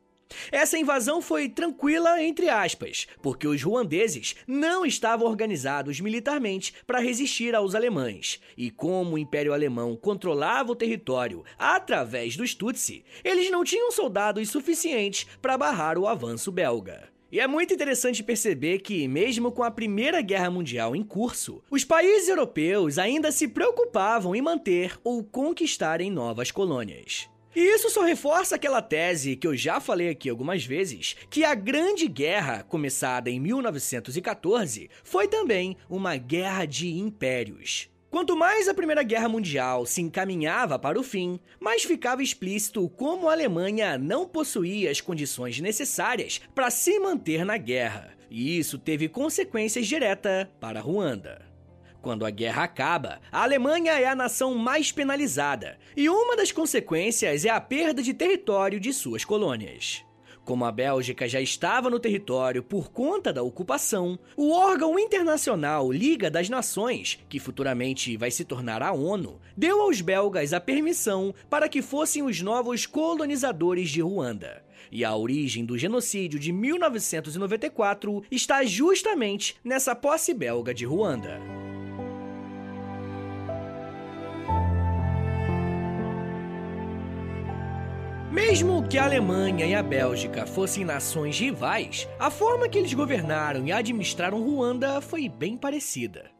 Essa 0.50 0.78
invasão 0.78 1.20
foi 1.20 1.48
tranquila, 1.48 2.22
entre 2.22 2.48
aspas, 2.48 3.06
porque 3.22 3.46
os 3.46 3.62
ruandeses 3.62 4.36
não 4.46 4.84
estavam 4.84 5.26
organizados 5.26 6.00
militarmente 6.00 6.74
para 6.86 7.00
resistir 7.00 7.54
aos 7.54 7.74
alemães. 7.74 8.40
E 8.56 8.70
como 8.70 9.14
o 9.14 9.18
Império 9.18 9.52
Alemão 9.52 9.96
controlava 9.96 10.72
o 10.72 10.76
território 10.76 11.44
através 11.58 12.36
dos 12.36 12.54
Tutsi, 12.54 13.04
eles 13.22 13.50
não 13.50 13.64
tinham 13.64 13.90
soldados 13.90 14.50
suficientes 14.50 15.26
para 15.40 15.58
barrar 15.58 15.98
o 15.98 16.06
avanço 16.06 16.52
belga. 16.52 17.14
E 17.34 17.40
é 17.40 17.48
muito 17.48 17.74
interessante 17.74 18.22
perceber 18.22 18.78
que, 18.78 19.08
mesmo 19.08 19.50
com 19.50 19.64
a 19.64 19.70
Primeira 19.70 20.22
Guerra 20.22 20.50
Mundial 20.50 20.94
em 20.94 21.02
curso, 21.02 21.60
os 21.68 21.84
países 21.84 22.28
europeus 22.28 22.96
ainda 22.96 23.32
se 23.32 23.48
preocupavam 23.48 24.36
em 24.36 24.40
manter 24.40 24.96
ou 25.02 25.24
conquistarem 25.24 26.12
novas 26.12 26.52
colônias. 26.52 27.28
E 27.54 27.60
isso 27.60 27.88
só 27.88 28.02
reforça 28.02 28.56
aquela 28.56 28.82
tese 28.82 29.36
que 29.36 29.46
eu 29.46 29.56
já 29.56 29.78
falei 29.78 30.08
aqui 30.08 30.28
algumas 30.28 30.64
vezes, 30.64 31.16
que 31.30 31.44
a 31.44 31.54
Grande 31.54 32.08
Guerra, 32.08 32.64
começada 32.64 33.30
em 33.30 33.38
1914, 33.38 34.90
foi 35.04 35.28
também 35.28 35.76
uma 35.88 36.16
guerra 36.16 36.64
de 36.64 36.92
impérios. 36.92 37.88
Quanto 38.10 38.36
mais 38.36 38.68
a 38.68 38.74
Primeira 38.74 39.02
Guerra 39.02 39.28
Mundial 39.28 39.86
se 39.86 40.00
encaminhava 40.00 40.78
para 40.78 40.98
o 40.98 41.02
fim, 41.02 41.38
mais 41.58 41.82
ficava 41.82 42.22
explícito 42.22 42.88
como 42.90 43.28
a 43.28 43.32
Alemanha 43.32 43.98
não 43.98 44.28
possuía 44.28 44.90
as 44.90 45.00
condições 45.00 45.60
necessárias 45.60 46.40
para 46.54 46.70
se 46.70 46.98
manter 47.00 47.44
na 47.44 47.56
guerra, 47.56 48.14
e 48.30 48.58
isso 48.58 48.78
teve 48.78 49.08
consequências 49.08 49.86
diretas 49.86 50.46
para 50.60 50.80
Ruanda. 50.80 51.43
Quando 52.04 52.26
a 52.26 52.30
guerra 52.30 52.64
acaba, 52.64 53.18
a 53.32 53.44
Alemanha 53.44 53.92
é 53.92 54.04
a 54.04 54.14
nação 54.14 54.54
mais 54.56 54.92
penalizada, 54.92 55.78
e 55.96 56.06
uma 56.06 56.36
das 56.36 56.52
consequências 56.52 57.46
é 57.46 57.48
a 57.48 57.58
perda 57.58 58.02
de 58.02 58.12
território 58.12 58.78
de 58.78 58.92
suas 58.92 59.24
colônias. 59.24 60.04
Como 60.44 60.66
a 60.66 60.70
Bélgica 60.70 61.26
já 61.26 61.40
estava 61.40 61.88
no 61.88 61.98
território 61.98 62.62
por 62.62 62.90
conta 62.90 63.32
da 63.32 63.42
ocupação, 63.42 64.18
o 64.36 64.52
órgão 64.52 64.98
internacional 64.98 65.90
Liga 65.90 66.30
das 66.30 66.50
Nações, 66.50 67.18
que 67.26 67.40
futuramente 67.40 68.18
vai 68.18 68.30
se 68.30 68.44
tornar 68.44 68.82
a 68.82 68.92
ONU, 68.92 69.40
deu 69.56 69.80
aos 69.80 70.02
belgas 70.02 70.52
a 70.52 70.60
permissão 70.60 71.34
para 71.48 71.70
que 71.70 71.80
fossem 71.80 72.22
os 72.22 72.42
novos 72.42 72.84
colonizadores 72.84 73.88
de 73.88 74.02
Ruanda. 74.02 74.62
E 74.92 75.06
a 75.06 75.16
origem 75.16 75.64
do 75.64 75.78
genocídio 75.78 76.38
de 76.38 76.52
1994 76.52 78.22
está 78.30 78.62
justamente 78.62 79.56
nessa 79.64 79.94
posse 79.94 80.34
belga 80.34 80.74
de 80.74 80.84
Ruanda. 80.84 81.40
Mesmo 88.54 88.86
que 88.86 88.96
a 88.98 89.04
Alemanha 89.04 89.66
e 89.66 89.74
a 89.74 89.82
Bélgica 89.82 90.46
fossem 90.46 90.84
nações 90.84 91.36
rivais, 91.36 92.08
a 92.20 92.30
forma 92.30 92.68
que 92.68 92.78
eles 92.78 92.94
governaram 92.94 93.66
e 93.66 93.72
administraram 93.72 94.40
Ruanda 94.40 95.00
foi 95.00 95.28
bem 95.28 95.56
parecida. 95.56 96.30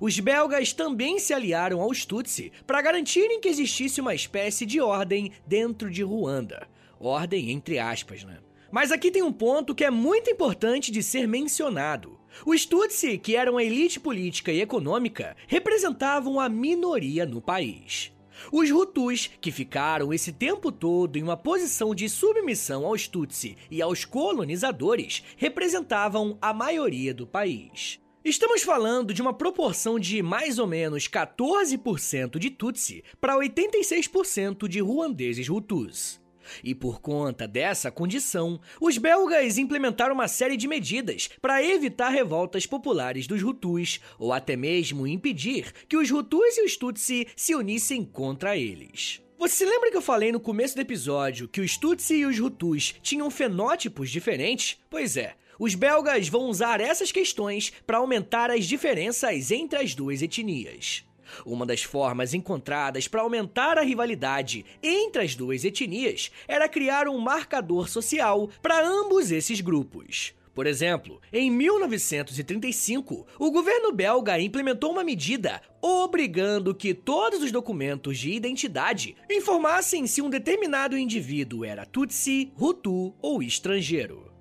Os 0.00 0.20
belgas 0.20 0.72
também 0.72 1.18
se 1.18 1.34
aliaram 1.34 1.80
aos 1.80 2.04
Tutsi 2.04 2.52
para 2.64 2.80
garantirem 2.80 3.40
que 3.40 3.48
existisse 3.48 4.00
uma 4.00 4.14
espécie 4.14 4.64
de 4.64 4.80
ordem 4.80 5.32
dentro 5.48 5.90
de 5.90 6.04
Ruanda. 6.04 6.68
Ordem 7.00 7.50
entre 7.50 7.80
aspas, 7.80 8.22
né? 8.22 8.38
Mas 8.70 8.92
aqui 8.92 9.10
tem 9.10 9.24
um 9.24 9.32
ponto 9.32 9.74
que 9.74 9.82
é 9.82 9.90
muito 9.90 10.30
importante 10.30 10.92
de 10.92 11.02
ser 11.02 11.26
mencionado. 11.26 12.20
Os 12.46 12.64
Tutsi, 12.64 13.18
que 13.18 13.34
eram 13.34 13.56
a 13.56 13.64
elite 13.64 13.98
política 13.98 14.52
e 14.52 14.60
econômica, 14.60 15.36
representavam 15.48 16.38
a 16.38 16.48
minoria 16.48 17.26
no 17.26 17.42
país. 17.42 18.13
Os 18.50 18.70
Hutus, 18.70 19.30
que 19.40 19.50
ficaram 19.52 20.12
esse 20.12 20.32
tempo 20.32 20.72
todo 20.72 21.16
em 21.16 21.22
uma 21.22 21.36
posição 21.36 21.94
de 21.94 22.08
submissão 22.08 22.86
aos 22.86 23.06
Tutsi 23.08 23.56
e 23.70 23.82
aos 23.82 24.04
colonizadores, 24.04 25.22
representavam 25.36 26.38
a 26.40 26.52
maioria 26.52 27.12
do 27.12 27.26
país. 27.26 28.00
Estamos 28.24 28.62
falando 28.62 29.12
de 29.12 29.20
uma 29.20 29.34
proporção 29.34 29.98
de 29.98 30.22
mais 30.22 30.58
ou 30.58 30.66
menos 30.66 31.06
14% 31.06 32.38
de 32.38 32.48
Tutsi 32.48 33.04
para 33.20 33.36
86% 33.36 34.66
de 34.66 34.80
ruandeses 34.80 35.50
Hutus. 35.50 36.23
E 36.62 36.74
por 36.74 37.00
conta 37.00 37.46
dessa 37.46 37.90
condição, 37.90 38.60
os 38.80 38.98
belgas 38.98 39.58
implementaram 39.58 40.14
uma 40.14 40.28
série 40.28 40.56
de 40.56 40.68
medidas 40.68 41.28
para 41.40 41.62
evitar 41.62 42.08
revoltas 42.08 42.66
populares 42.66 43.26
dos 43.26 43.42
Hutus, 43.42 44.00
ou 44.18 44.32
até 44.32 44.56
mesmo 44.56 45.06
impedir 45.06 45.72
que 45.88 45.96
os 45.96 46.10
Hutus 46.10 46.58
e 46.58 46.64
os 46.64 46.76
Tutsi 46.76 47.26
se 47.36 47.54
unissem 47.54 48.04
contra 48.04 48.56
eles. 48.56 49.20
Você 49.38 49.56
se 49.56 49.64
lembra 49.64 49.90
que 49.90 49.96
eu 49.96 50.02
falei 50.02 50.32
no 50.32 50.40
começo 50.40 50.74
do 50.74 50.80
episódio 50.80 51.48
que 51.48 51.60
os 51.60 51.76
Tutsi 51.76 52.14
e 52.14 52.26
os 52.26 52.38
Hutus 52.38 52.94
tinham 53.02 53.30
fenótipos 53.30 54.10
diferentes? 54.10 54.78
Pois 54.88 55.16
é, 55.16 55.34
os 55.58 55.74
belgas 55.74 56.28
vão 56.28 56.48
usar 56.48 56.80
essas 56.80 57.12
questões 57.12 57.72
para 57.86 57.98
aumentar 57.98 58.50
as 58.50 58.64
diferenças 58.64 59.50
entre 59.50 59.78
as 59.78 59.94
duas 59.94 60.22
etnias. 60.22 61.04
Uma 61.44 61.66
das 61.66 61.82
formas 61.82 62.34
encontradas 62.34 63.08
para 63.08 63.22
aumentar 63.22 63.78
a 63.78 63.82
rivalidade 63.82 64.64
entre 64.82 65.22
as 65.22 65.34
duas 65.34 65.64
etnias 65.64 66.30
era 66.46 66.68
criar 66.68 67.08
um 67.08 67.18
marcador 67.18 67.88
social 67.88 68.48
para 68.62 68.86
ambos 68.86 69.30
esses 69.30 69.60
grupos. 69.60 70.34
Por 70.54 70.68
exemplo, 70.68 71.20
em 71.32 71.50
1935, 71.50 73.26
o 73.40 73.50
governo 73.50 73.90
belga 73.90 74.38
implementou 74.38 74.92
uma 74.92 75.02
medida 75.02 75.60
obrigando 75.82 76.74
que 76.74 76.94
todos 76.94 77.42
os 77.42 77.50
documentos 77.50 78.16
de 78.18 78.30
identidade 78.30 79.16
informassem 79.28 80.06
se 80.06 80.22
um 80.22 80.30
determinado 80.30 80.96
indivíduo 80.96 81.64
era 81.64 81.84
Tutsi, 81.84 82.52
Hutu 82.56 83.12
ou 83.20 83.42
estrangeiro. 83.42 84.33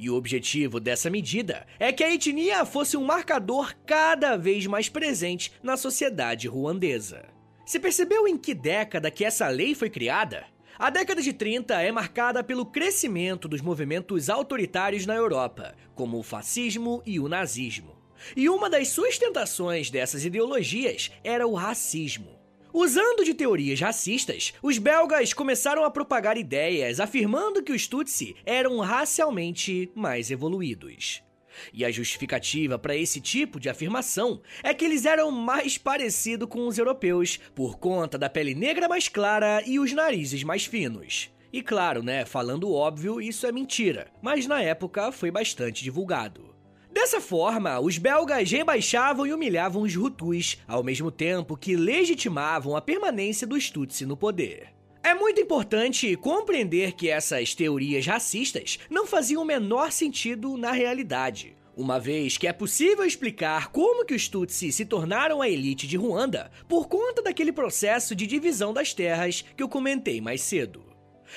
E 0.00 0.08
o 0.08 0.14
objetivo 0.14 0.80
dessa 0.80 1.10
medida 1.10 1.66
é 1.78 1.92
que 1.92 2.02
a 2.02 2.10
etnia 2.10 2.64
fosse 2.64 2.96
um 2.96 3.04
marcador 3.04 3.74
cada 3.84 4.34
vez 4.34 4.66
mais 4.66 4.88
presente 4.88 5.52
na 5.62 5.76
sociedade 5.76 6.48
ruandesa. 6.48 7.28
Se 7.66 7.78
percebeu 7.78 8.26
em 8.26 8.38
que 8.38 8.54
década 8.54 9.10
que 9.10 9.26
essa 9.26 9.46
lei 9.48 9.74
foi 9.74 9.90
criada? 9.90 10.46
A 10.78 10.88
década 10.88 11.20
de 11.20 11.34
30 11.34 11.82
é 11.82 11.92
marcada 11.92 12.42
pelo 12.42 12.64
crescimento 12.64 13.46
dos 13.46 13.60
movimentos 13.60 14.30
autoritários 14.30 15.04
na 15.04 15.14
Europa, 15.14 15.76
como 15.94 16.18
o 16.18 16.22
fascismo 16.22 17.02
e 17.04 17.20
o 17.20 17.28
nazismo. 17.28 17.94
E 18.34 18.48
uma 18.48 18.70
das 18.70 18.88
sustentações 18.88 19.90
dessas 19.90 20.24
ideologias 20.24 21.10
era 21.22 21.46
o 21.46 21.52
racismo. 21.52 22.39
Usando 22.72 23.24
de 23.24 23.34
teorias 23.34 23.80
racistas, 23.80 24.54
os 24.62 24.78
belgas 24.78 25.32
começaram 25.32 25.84
a 25.84 25.90
propagar 25.90 26.38
ideias 26.38 27.00
afirmando 27.00 27.62
que 27.62 27.72
os 27.72 27.88
Tutsi 27.88 28.36
eram 28.46 28.78
racialmente 28.78 29.90
mais 29.94 30.30
evoluídos. 30.30 31.22
E 31.74 31.84
a 31.84 31.90
justificativa 31.90 32.78
para 32.78 32.96
esse 32.96 33.20
tipo 33.20 33.58
de 33.58 33.68
afirmação 33.68 34.40
é 34.62 34.72
que 34.72 34.84
eles 34.84 35.04
eram 35.04 35.32
mais 35.32 35.76
parecidos 35.76 36.48
com 36.48 36.66
os 36.66 36.78
europeus 36.78 37.38
por 37.54 37.78
conta 37.78 38.16
da 38.16 38.30
pele 38.30 38.54
negra 38.54 38.88
mais 38.88 39.08
clara 39.08 39.62
e 39.66 39.80
os 39.80 39.92
narizes 39.92 40.44
mais 40.44 40.64
finos. 40.64 41.28
E 41.52 41.62
claro, 41.62 42.02
né, 42.04 42.24
falando 42.24 42.72
óbvio, 42.72 43.20
isso 43.20 43.46
é 43.46 43.50
mentira, 43.50 44.06
mas 44.22 44.46
na 44.46 44.62
época 44.62 45.10
foi 45.10 45.32
bastante 45.32 45.82
divulgado. 45.82 46.49
Dessa 47.00 47.18
forma, 47.18 47.80
os 47.80 47.96
belgas 47.96 48.50
rebaixavam 48.50 49.26
e 49.26 49.32
humilhavam 49.32 49.80
os 49.80 49.96
Hutus, 49.96 50.58
ao 50.68 50.84
mesmo 50.84 51.10
tempo 51.10 51.56
que 51.56 51.74
legitimavam 51.74 52.76
a 52.76 52.80
permanência 52.82 53.46
dos 53.46 53.70
Tutsi 53.70 54.04
no 54.04 54.18
poder. 54.18 54.68
É 55.02 55.14
muito 55.14 55.40
importante 55.40 56.14
compreender 56.16 56.92
que 56.92 57.08
essas 57.08 57.54
teorias 57.54 58.04
racistas 58.04 58.78
não 58.90 59.06
faziam 59.06 59.42
o 59.42 59.46
menor 59.46 59.90
sentido 59.92 60.58
na 60.58 60.72
realidade. 60.72 61.56
Uma 61.74 61.98
vez 61.98 62.36
que 62.36 62.46
é 62.46 62.52
possível 62.52 63.06
explicar 63.06 63.68
como 63.68 64.04
que 64.04 64.14
os 64.14 64.28
Tutsi 64.28 64.70
se 64.70 64.84
tornaram 64.84 65.40
a 65.40 65.48
elite 65.48 65.86
de 65.86 65.96
Ruanda 65.96 66.50
por 66.68 66.86
conta 66.86 67.22
daquele 67.22 67.50
processo 67.50 68.14
de 68.14 68.26
divisão 68.26 68.74
das 68.74 68.92
terras 68.92 69.42
que 69.56 69.62
eu 69.62 69.70
comentei 69.70 70.20
mais 70.20 70.42
cedo. 70.42 70.84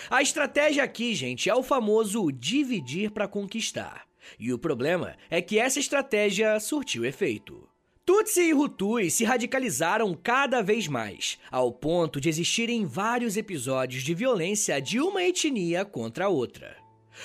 A 0.09 0.21
estratégia 0.21 0.83
aqui, 0.83 1.15
gente, 1.15 1.49
é 1.49 1.55
o 1.55 1.63
famoso 1.63 2.33
dividir 2.33 3.11
para 3.11 3.29
conquistar. 3.29 4.12
E 4.39 4.53
o 4.53 4.59
problema 4.59 5.15
é 5.29 5.41
que 5.41 5.59
essa 5.59 5.79
estratégia 5.79 6.59
surtiu 6.59 7.05
efeito. 7.05 7.67
Tutsi 8.05 8.41
e 8.41 8.53
Hutus 8.53 9.13
se 9.13 9.23
radicalizaram 9.23 10.13
cada 10.13 10.61
vez 10.61 10.89
mais, 10.89 11.39
ao 11.49 11.71
ponto 11.71 12.19
de 12.19 12.27
existirem 12.27 12.85
vários 12.85 13.37
episódios 13.37 14.03
de 14.03 14.13
violência 14.13 14.81
de 14.81 14.99
uma 14.99 15.23
etnia 15.23 15.85
contra 15.85 16.25
a 16.25 16.29
outra. 16.29 16.75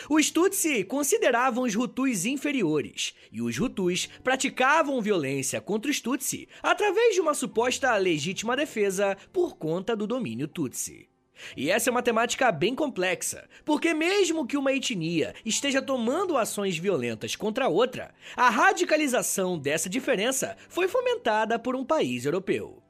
Os 0.08 0.30
Tutsi 0.30 0.84
consideravam 0.84 1.64
os 1.64 1.74
Hutus 1.74 2.24
inferiores, 2.26 3.14
e 3.32 3.42
os 3.42 3.58
Hutus 3.58 4.08
praticavam 4.22 5.02
violência 5.02 5.60
contra 5.60 5.90
os 5.90 6.00
Tutsi 6.00 6.48
através 6.62 7.14
de 7.14 7.20
uma 7.20 7.34
suposta 7.34 7.96
legítima 7.96 8.56
defesa 8.56 9.16
por 9.32 9.56
conta 9.56 9.96
do 9.96 10.06
domínio 10.06 10.46
Tutsi. 10.46 11.08
E 11.56 11.70
essa 11.70 11.88
é 11.88 11.92
uma 11.92 12.02
temática 12.02 12.50
bem 12.50 12.74
complexa, 12.74 13.48
porque 13.64 13.94
mesmo 13.94 14.46
que 14.46 14.56
uma 14.56 14.72
etnia 14.72 15.34
esteja 15.44 15.80
tomando 15.80 16.36
ações 16.36 16.76
violentas 16.76 17.36
contra 17.36 17.68
outra, 17.68 18.14
a 18.36 18.50
radicalização 18.50 19.58
dessa 19.58 19.88
diferença 19.88 20.56
foi 20.68 20.88
fomentada 20.88 21.58
por 21.58 21.74
um 21.76 21.84
país 21.84 22.24
europeu. 22.24 22.82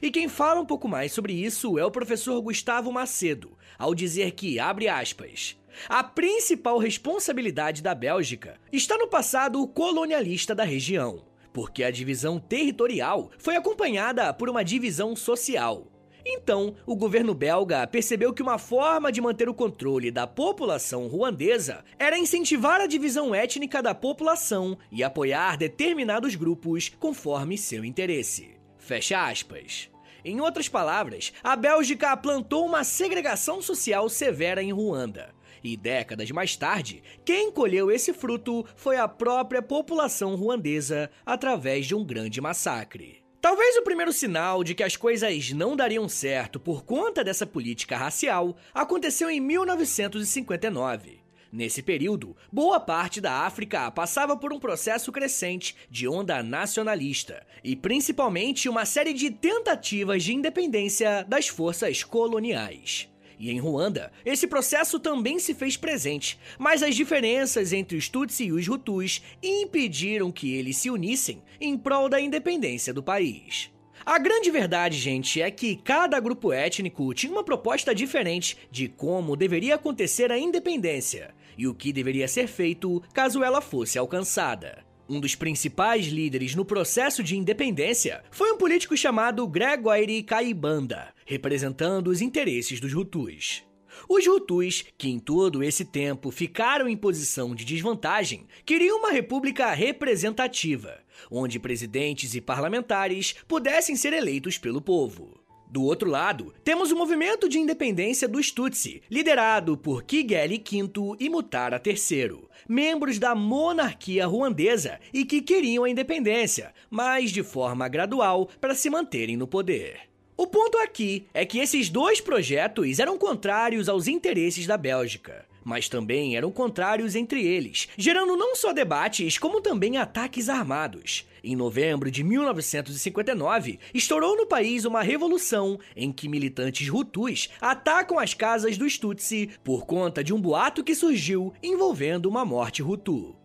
E 0.00 0.10
quem 0.10 0.28
fala 0.28 0.60
um 0.60 0.66
pouco 0.66 0.88
mais 0.88 1.12
sobre 1.12 1.32
isso 1.32 1.78
é 1.78 1.84
o 1.84 1.90
professor 1.90 2.40
Gustavo 2.40 2.90
Macedo, 2.92 3.56
ao 3.78 3.94
dizer 3.94 4.30
que, 4.32 4.58
abre 4.58 4.88
aspas, 4.88 5.56
a 5.88 6.02
principal 6.02 6.78
responsabilidade 6.78 7.82
da 7.82 7.94
Bélgica 7.94 8.58
está 8.72 8.96
no 8.96 9.08
passado 9.08 9.66
colonialista 9.68 10.54
da 10.54 10.64
região, 10.64 11.24
porque 11.52 11.84
a 11.84 11.90
divisão 11.90 12.38
territorial 12.38 13.30
foi 13.38 13.56
acompanhada 13.56 14.32
por 14.32 14.48
uma 14.48 14.64
divisão 14.64 15.14
social 15.14 15.88
então, 16.24 16.74
o 16.86 16.96
governo 16.96 17.34
belga 17.34 17.86
percebeu 17.86 18.32
que 18.32 18.42
uma 18.42 18.58
forma 18.58 19.12
de 19.12 19.20
manter 19.20 19.48
o 19.48 19.54
controle 19.54 20.10
da 20.10 20.26
população 20.26 21.06
ruandesa 21.06 21.84
era 21.98 22.18
incentivar 22.18 22.80
a 22.80 22.86
divisão 22.86 23.34
étnica 23.34 23.82
da 23.82 23.94
população 23.94 24.78
e 24.90 25.04
apoiar 25.04 25.58
determinados 25.58 26.34
grupos 26.34 26.90
conforme 26.98 27.58
seu 27.58 27.84
interesse. 27.84 28.56
Fecha 28.78 29.26
aspas. 29.26 29.90
Em 30.24 30.40
outras 30.40 30.68
palavras, 30.68 31.32
a 31.42 31.54
Bélgica 31.54 32.16
plantou 32.16 32.64
uma 32.64 32.82
segregação 32.82 33.60
social 33.60 34.08
severa 34.08 34.62
em 34.62 34.72
Ruanda. 34.72 35.34
E 35.62 35.76
décadas 35.76 36.30
mais 36.30 36.56
tarde, 36.56 37.02
quem 37.24 37.50
colheu 37.50 37.90
esse 37.90 38.12
fruto 38.12 38.64
foi 38.76 38.96
a 38.96 39.08
própria 39.08 39.62
população 39.62 40.36
ruandesa 40.36 41.10
através 41.24 41.86
de 41.86 41.94
um 41.94 42.04
grande 42.04 42.40
massacre. 42.40 43.23
Talvez 43.44 43.76
o 43.76 43.82
primeiro 43.82 44.10
sinal 44.10 44.64
de 44.64 44.74
que 44.74 44.82
as 44.82 44.96
coisas 44.96 45.50
não 45.52 45.76
dariam 45.76 46.08
certo 46.08 46.58
por 46.58 46.82
conta 46.82 47.22
dessa 47.22 47.46
política 47.46 47.94
racial 47.94 48.56
aconteceu 48.72 49.28
em 49.28 49.38
1959. 49.38 51.20
Nesse 51.52 51.82
período, 51.82 52.34
boa 52.50 52.80
parte 52.80 53.20
da 53.20 53.40
África 53.40 53.90
passava 53.90 54.34
por 54.34 54.50
um 54.50 54.58
processo 54.58 55.12
crescente 55.12 55.76
de 55.90 56.08
onda 56.08 56.42
nacionalista 56.42 57.46
e 57.62 57.76
principalmente 57.76 58.66
uma 58.66 58.86
série 58.86 59.12
de 59.12 59.30
tentativas 59.30 60.22
de 60.24 60.32
independência 60.32 61.22
das 61.28 61.46
forças 61.46 62.02
coloniais. 62.02 63.13
E 63.44 63.50
em 63.50 63.58
Ruanda, 63.58 64.10
esse 64.24 64.46
processo 64.46 64.98
também 64.98 65.38
se 65.38 65.52
fez 65.52 65.76
presente, 65.76 66.38
mas 66.58 66.82
as 66.82 66.96
diferenças 66.96 67.74
entre 67.74 67.94
os 67.94 68.08
Tutsi 68.08 68.44
e 68.44 68.52
os 68.52 68.66
Hutus 68.66 69.20
impediram 69.42 70.32
que 70.32 70.54
eles 70.54 70.78
se 70.78 70.88
unissem 70.88 71.42
em 71.60 71.76
prol 71.76 72.08
da 72.08 72.18
independência 72.18 72.94
do 72.94 73.02
país. 73.02 73.70
A 74.02 74.18
grande 74.18 74.50
verdade, 74.50 74.96
gente, 74.96 75.42
é 75.42 75.50
que 75.50 75.76
cada 75.76 76.18
grupo 76.20 76.54
étnico 76.54 77.12
tinha 77.12 77.30
uma 77.30 77.44
proposta 77.44 77.94
diferente 77.94 78.56
de 78.70 78.88
como 78.88 79.36
deveria 79.36 79.74
acontecer 79.74 80.32
a 80.32 80.38
independência 80.38 81.34
e 81.58 81.68
o 81.68 81.74
que 81.74 81.92
deveria 81.92 82.26
ser 82.26 82.46
feito 82.46 83.02
caso 83.12 83.44
ela 83.44 83.60
fosse 83.60 83.98
alcançada. 83.98 84.82
Um 85.08 85.20
dos 85.20 85.34
principais 85.34 86.06
líderes 86.06 86.54
no 86.54 86.64
processo 86.64 87.22
de 87.22 87.36
independência 87.36 88.24
foi 88.30 88.50
um 88.52 88.56
político 88.56 88.96
chamado 88.96 89.46
Gregoire 89.46 90.22
Kaibanda, 90.22 91.12
representando 91.26 92.08
os 92.08 92.22
interesses 92.22 92.80
dos 92.80 92.94
Hutus. 92.94 93.62
Os 94.08 94.26
Hutus, 94.26 94.84
que 94.96 95.10
em 95.10 95.18
todo 95.18 95.62
esse 95.62 95.84
tempo 95.84 96.30
ficaram 96.30 96.88
em 96.88 96.96
posição 96.96 97.54
de 97.54 97.66
desvantagem, 97.66 98.46
queriam 98.64 98.98
uma 98.98 99.10
república 99.10 99.72
representativa, 99.72 100.98
onde 101.30 101.58
presidentes 101.58 102.34
e 102.34 102.40
parlamentares 102.40 103.34
pudessem 103.46 103.96
ser 103.96 104.14
eleitos 104.14 104.56
pelo 104.56 104.80
povo. 104.80 105.43
Do 105.74 105.82
outro 105.82 106.08
lado, 106.08 106.54
temos 106.62 106.92
o 106.92 106.96
movimento 106.96 107.48
de 107.48 107.58
independência 107.58 108.28
dos 108.28 108.52
Tutsi, 108.52 109.02
liderado 109.10 109.76
por 109.76 110.04
Kigeli 110.04 110.58
V 110.58 111.16
e 111.18 111.28
Mutara 111.28 111.82
III, 111.84 112.42
membros 112.68 113.18
da 113.18 113.34
monarquia 113.34 114.24
ruandesa 114.24 115.00
e 115.12 115.24
que 115.24 115.42
queriam 115.42 115.82
a 115.82 115.90
independência, 115.90 116.72
mas 116.88 117.32
de 117.32 117.42
forma 117.42 117.88
gradual 117.88 118.48
para 118.60 118.72
se 118.72 118.88
manterem 118.88 119.36
no 119.36 119.48
poder. 119.48 120.02
O 120.36 120.46
ponto 120.46 120.78
aqui 120.78 121.26
é 121.34 121.44
que 121.44 121.58
esses 121.58 121.90
dois 121.90 122.20
projetos 122.20 123.00
eram 123.00 123.18
contrários 123.18 123.88
aos 123.88 124.06
interesses 124.06 124.68
da 124.68 124.76
Bélgica. 124.76 125.44
Mas 125.64 125.88
também 125.88 126.36
eram 126.36 126.52
contrários 126.52 127.14
entre 127.14 127.44
eles, 127.44 127.88
gerando 127.96 128.36
não 128.36 128.54
só 128.54 128.72
debates, 128.72 129.38
como 129.38 129.60
também 129.60 129.96
ataques 129.96 130.48
armados. 130.48 131.26
Em 131.42 131.56
novembro 131.56 132.10
de 132.10 132.22
1959, 132.24 133.78
estourou 133.92 134.36
no 134.36 134.46
país 134.46 134.84
uma 134.84 135.02
revolução 135.02 135.78
em 135.94 136.12
que 136.12 136.28
militantes 136.28 136.88
hutus 136.88 137.50
atacam 137.60 138.18
as 138.18 138.32
casas 138.32 138.78
dos 138.78 138.98
Tutsi 138.98 139.50
por 139.62 139.84
conta 139.84 140.24
de 140.24 140.32
um 140.32 140.40
boato 140.40 140.84
que 140.84 140.94
surgiu 140.94 141.52
envolvendo 141.62 142.26
uma 142.26 142.44
morte 142.44 142.82
hutu. 142.82 143.36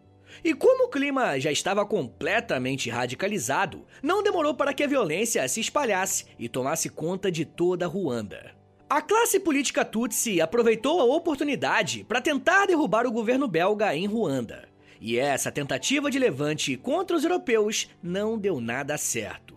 E 0.43 0.53
como 0.53 0.85
o 0.85 0.89
clima 0.89 1.39
já 1.39 1.51
estava 1.51 1.85
completamente 1.85 2.89
radicalizado, 2.89 3.85
não 4.01 4.23
demorou 4.23 4.53
para 4.53 4.73
que 4.73 4.83
a 4.83 4.88
violência 4.88 5.45
se 5.47 5.59
espalhasse 5.59 6.25
e 6.38 6.47
tomasse 6.47 6.89
conta 6.89 7.31
de 7.31 7.43
toda 7.43 7.88
Ruanda. 7.88 8.59
A 8.89 9.03
classe 9.03 9.39
política 9.39 9.86
Tutsi 9.86 10.41
aproveitou 10.41 11.00
a 11.00 11.03
oportunidade 11.03 12.03
para 12.03 12.19
tentar 12.19 12.65
derrubar 12.65 13.05
o 13.05 13.12
governo 13.12 13.48
belga 13.48 13.96
em 13.96 14.08
Ruanda. 14.08 14.67
E 15.00 15.15
essa 15.15 15.51
tentativa 15.51 16.10
de 16.10 16.17
levante 16.17 16.75
contra 16.75 17.15
os 17.15 17.24
europeus 17.24 17.88
não 18.01 18.36
deu 18.36 18.60
nada 18.60 18.98
certo. 18.98 19.55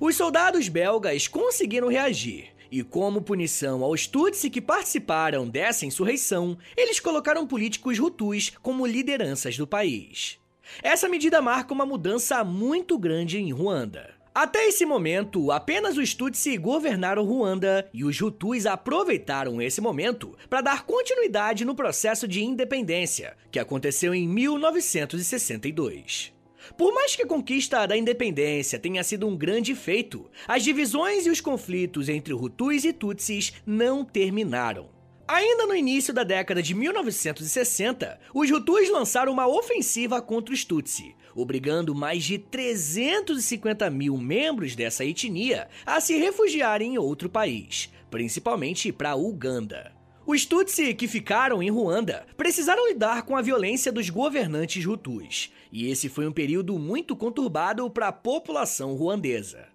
Os 0.00 0.16
soldados 0.16 0.68
belgas 0.68 1.28
conseguiram 1.28 1.86
reagir, 1.86 2.48
e 2.68 2.82
como 2.82 3.22
punição 3.22 3.84
aos 3.84 4.08
Tutsi 4.08 4.50
que 4.50 4.60
participaram 4.60 5.48
dessa 5.48 5.86
insurreição, 5.86 6.58
eles 6.76 6.98
colocaram 6.98 7.46
políticos 7.46 8.00
hutus 8.00 8.50
como 8.60 8.84
lideranças 8.84 9.56
do 9.56 9.68
país. 9.68 10.40
Essa 10.82 11.08
medida 11.08 11.40
marca 11.40 11.72
uma 11.72 11.86
mudança 11.86 12.42
muito 12.42 12.98
grande 12.98 13.38
em 13.38 13.52
Ruanda. 13.52 14.23
Até 14.34 14.66
esse 14.66 14.84
momento, 14.84 15.52
apenas 15.52 15.96
os 15.96 16.12
Tutsi 16.12 16.56
governaram 16.56 17.24
Ruanda 17.24 17.88
e 17.94 18.04
os 18.04 18.20
Hutus 18.20 18.66
aproveitaram 18.66 19.62
esse 19.62 19.80
momento 19.80 20.36
para 20.50 20.60
dar 20.60 20.84
continuidade 20.84 21.64
no 21.64 21.72
processo 21.72 22.26
de 22.26 22.42
independência, 22.42 23.36
que 23.52 23.60
aconteceu 23.60 24.12
em 24.12 24.26
1962. 24.26 26.32
Por 26.76 26.92
mais 26.92 27.14
que 27.14 27.22
a 27.22 27.28
conquista 27.28 27.86
da 27.86 27.96
independência 27.96 28.76
tenha 28.76 29.04
sido 29.04 29.28
um 29.28 29.36
grande 29.36 29.72
feito, 29.76 30.28
as 30.48 30.64
divisões 30.64 31.26
e 31.26 31.30
os 31.30 31.40
conflitos 31.40 32.08
entre 32.08 32.34
Hutus 32.34 32.84
e 32.84 32.92
Tutsis 32.92 33.52
não 33.64 34.04
terminaram. 34.04 34.92
Ainda 35.28 35.64
no 35.64 35.74
início 35.74 36.12
da 36.12 36.24
década 36.24 36.60
de 36.60 36.74
1960, 36.74 38.18
os 38.34 38.50
Hutus 38.50 38.90
lançaram 38.90 39.32
uma 39.32 39.46
ofensiva 39.46 40.20
contra 40.20 40.52
os 40.52 40.64
Tutsi, 40.64 41.14
obrigando 41.34 41.94
mais 41.94 42.24
de 42.24 42.38
350 42.38 43.90
mil 43.90 44.16
membros 44.16 44.74
dessa 44.74 45.04
etnia 45.04 45.68
a 45.84 46.00
se 46.00 46.16
refugiarem 46.16 46.94
em 46.94 46.98
outro 46.98 47.28
país, 47.28 47.90
principalmente 48.10 48.92
para 48.92 49.16
Uganda. 49.16 49.92
Os 50.26 50.46
Tutsi 50.46 50.94
que 50.94 51.06
ficaram 51.06 51.62
em 51.62 51.70
Ruanda 51.70 52.26
precisaram 52.34 52.88
lidar 52.88 53.24
com 53.24 53.36
a 53.36 53.42
violência 53.42 53.92
dos 53.92 54.08
governantes 54.08 54.86
Hutus, 54.86 55.52
e 55.70 55.90
esse 55.90 56.08
foi 56.08 56.26
um 56.26 56.32
período 56.32 56.78
muito 56.78 57.14
conturbado 57.14 57.90
para 57.90 58.08
a 58.08 58.12
população 58.12 58.94
ruandesa. 58.94 59.66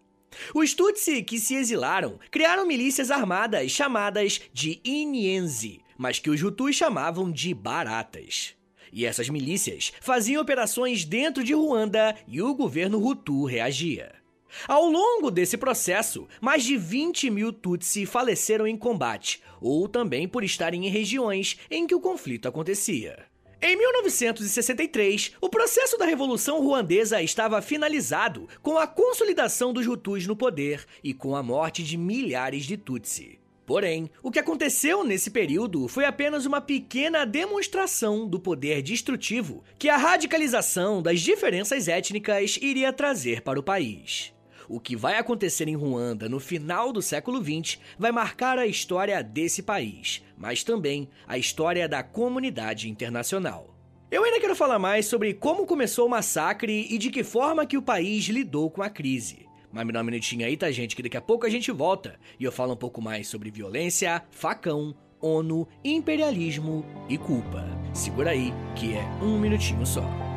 Os 0.56 0.74
Tutsi 0.74 1.22
que 1.22 1.40
se 1.40 1.56
exilaram 1.56 2.20
criaram 2.32 2.66
milícias 2.66 3.12
armadas 3.12 3.72
chamadas 3.72 4.42
de 4.52 4.80
Inienzi, 4.84 5.82
mas 5.98 6.18
que 6.18 6.30
os 6.30 6.42
Hutus 6.42 6.76
chamavam 6.76 7.32
de 7.32 7.54
Baratas. 7.54 8.56
E 8.92 9.06
essas 9.06 9.30
milícias 9.30 9.92
faziam 10.02 10.42
operações 10.42 11.06
dentro 11.06 11.44
de 11.44 11.54
Ruanda 11.54 12.16
e 12.28 12.42
o 12.42 12.54
governo 12.54 13.06
Hutu 13.06 13.46
reagia. 13.46 14.20
Ao 14.68 14.86
longo 14.90 15.30
desse 15.30 15.58
processo, 15.58 16.28
mais 16.42 16.64
de 16.64 16.76
20 16.76 17.30
mil 17.30 17.54
Tutsi 17.54 18.06
faleceram 18.06 18.66
em 18.66 18.76
combate, 18.76 19.42
ou 19.62 19.88
também 19.88 20.28
por 20.28 20.44
estarem 20.44 20.88
em 20.88 20.90
regiões 20.90 21.58
em 21.70 21.86
que 21.86 21.96
o 21.96 22.00
conflito 22.00 22.48
acontecia. 22.48 23.26
Em 23.62 23.76
1963, 23.76 25.34
o 25.42 25.50
processo 25.50 25.98
da 25.98 26.06
Revolução 26.06 26.62
Ruandesa 26.62 27.22
estava 27.22 27.62
finalizado 27.62 28.48
com 28.62 28.78
a 28.78 28.88
consolidação 28.88 29.74
dos 29.74 29.86
Hutus 29.86 30.26
no 30.26 30.36
poder 30.36 30.86
e 31.04 31.14
com 31.14 31.36
a 31.36 31.44
morte 31.44 31.84
de 31.84 31.98
milhares 31.98 32.64
de 32.64 32.78
Tutsi. 32.78 33.38
Porém, 33.70 34.10
o 34.24 34.32
que 34.32 34.40
aconteceu 34.40 35.04
nesse 35.04 35.30
período 35.30 35.88
foi 35.88 36.04
apenas 36.04 36.48
uma 36.48 36.60
pequena 36.60 37.24
demonstração 37.24 38.28
do 38.28 38.40
poder 38.40 38.82
destrutivo 38.82 39.64
que 39.78 39.90
a 39.90 39.96
radicalização 39.96 41.04
das 41.04 41.22
diferenças 41.22 41.88
étnicas 41.88 42.58
iria 42.60 42.92
trazer 42.92 43.44
para 43.44 43.60
o 43.60 43.64
país. 43.64 44.34
O 44.68 44.80
que 44.80 44.96
vai 44.96 45.20
acontecer 45.20 45.68
em 45.68 45.76
Ruanda 45.76 46.28
no 46.28 46.40
final 46.40 46.92
do 46.92 47.00
século 47.00 47.44
XX 47.44 47.78
vai 47.96 48.12
marcar 48.12 48.58
a 48.58 48.66
história 48.66 49.22
desse 49.22 49.62
país, 49.62 50.24
mas 50.36 50.64
também 50.64 51.08
a 51.28 51.38
história 51.38 51.88
da 51.88 52.02
comunidade 52.02 52.90
internacional. 52.90 53.76
Eu 54.10 54.24
ainda 54.24 54.40
quero 54.40 54.56
falar 54.56 54.80
mais 54.80 55.06
sobre 55.06 55.36
como 55.36 55.68
começou 55.68 56.08
o 56.08 56.10
massacre 56.10 56.88
e 56.90 56.98
de 56.98 57.12
que 57.12 57.24
forma 57.24 57.68
que 57.68 57.78
o 57.78 57.84
país 57.84 58.26
lidou 58.30 58.72
com 58.72 58.82
a 58.82 58.90
crise. 58.90 59.49
Mas 59.72 59.86
me 59.86 59.94
dá 59.94 60.02
um 60.02 60.04
minutinho 60.04 60.46
aí, 60.46 60.58
tá, 60.58 60.72
gente? 60.72 60.96
Que 60.96 61.04
daqui 61.04 61.18
a 61.18 61.22
pouco 61.22 61.46
a 61.46 61.50
gente 61.50 61.72
volta 61.72 62.20
e 62.40 62.44
eu 62.44 62.52
falo 62.52 62.74
um 62.74 62.78
pouco 62.78 63.02
mais 63.02 63.28
sobre 63.28 63.52
violência, 63.52 64.24
facão, 64.32 64.96
ONU, 65.22 65.68
imperialismo 65.84 66.86
e 67.08 67.18
culpa. 67.18 67.66
Segura 67.94 68.32
aí, 68.32 68.54
que 68.76 68.94
é 68.94 69.04
um 69.22 69.40
minutinho 69.40 69.86
só. 69.86 70.29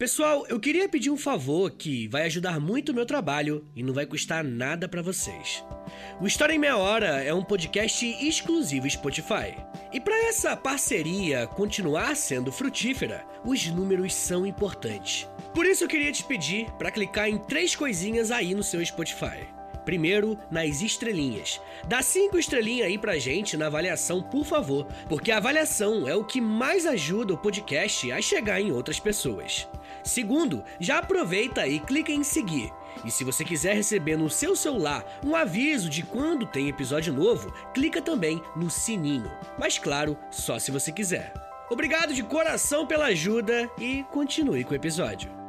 Pessoal, 0.00 0.46
eu 0.48 0.58
queria 0.58 0.88
pedir 0.88 1.10
um 1.10 1.16
favor 1.18 1.70
que 1.70 2.08
vai 2.08 2.22
ajudar 2.22 2.58
muito 2.58 2.88
o 2.88 2.94
meu 2.94 3.04
trabalho 3.04 3.66
e 3.76 3.82
não 3.82 3.92
vai 3.92 4.06
custar 4.06 4.42
nada 4.42 4.88
para 4.88 5.02
vocês. 5.02 5.62
O 6.18 6.26
História 6.26 6.54
em 6.54 6.58
Meia 6.58 6.78
Hora 6.78 7.22
é 7.22 7.34
um 7.34 7.44
podcast 7.44 8.06
exclusivo 8.06 8.88
Spotify. 8.88 9.54
E 9.92 10.00
para 10.00 10.16
essa 10.26 10.56
parceria 10.56 11.46
continuar 11.48 12.16
sendo 12.16 12.50
frutífera, 12.50 13.26
os 13.44 13.66
números 13.66 14.14
são 14.14 14.46
importantes. 14.46 15.28
Por 15.54 15.66
isso 15.66 15.84
eu 15.84 15.88
queria 15.88 16.10
te 16.10 16.24
pedir 16.24 16.70
para 16.78 16.90
clicar 16.90 17.28
em 17.28 17.36
três 17.36 17.76
coisinhas 17.76 18.30
aí 18.30 18.54
no 18.54 18.62
seu 18.62 18.82
Spotify. 18.82 19.59
Primeiro, 19.84 20.38
nas 20.50 20.82
estrelinhas. 20.82 21.60
Dá 21.86 22.02
cinco 22.02 22.38
estrelinhas 22.38 22.88
aí 22.88 22.98
pra 22.98 23.18
gente 23.18 23.56
na 23.56 23.66
avaliação, 23.66 24.22
por 24.22 24.44
favor, 24.44 24.86
porque 25.08 25.30
a 25.30 25.38
avaliação 25.38 26.08
é 26.08 26.14
o 26.14 26.24
que 26.24 26.40
mais 26.40 26.86
ajuda 26.86 27.34
o 27.34 27.38
podcast 27.38 28.10
a 28.12 28.20
chegar 28.20 28.60
em 28.60 28.72
outras 28.72 29.00
pessoas. 29.00 29.68
Segundo, 30.02 30.64
já 30.78 30.98
aproveita 30.98 31.66
e 31.66 31.78
clica 31.78 32.12
em 32.12 32.22
seguir. 32.22 32.72
E 33.04 33.10
se 33.10 33.24
você 33.24 33.44
quiser 33.44 33.74
receber 33.74 34.16
no 34.16 34.28
seu 34.28 34.54
celular 34.54 35.04
um 35.24 35.34
aviso 35.34 35.88
de 35.88 36.02
quando 36.02 36.46
tem 36.46 36.68
episódio 36.68 37.12
novo, 37.12 37.52
clica 37.72 38.02
também 38.02 38.42
no 38.56 38.70
sininho. 38.70 39.30
Mas 39.58 39.78
claro, 39.78 40.16
só 40.30 40.58
se 40.58 40.70
você 40.70 40.92
quiser. 40.92 41.32
Obrigado 41.70 42.12
de 42.12 42.22
coração 42.22 42.86
pela 42.86 43.06
ajuda 43.06 43.70
e 43.78 44.04
continue 44.10 44.64
com 44.64 44.72
o 44.72 44.76
episódio. 44.76 45.39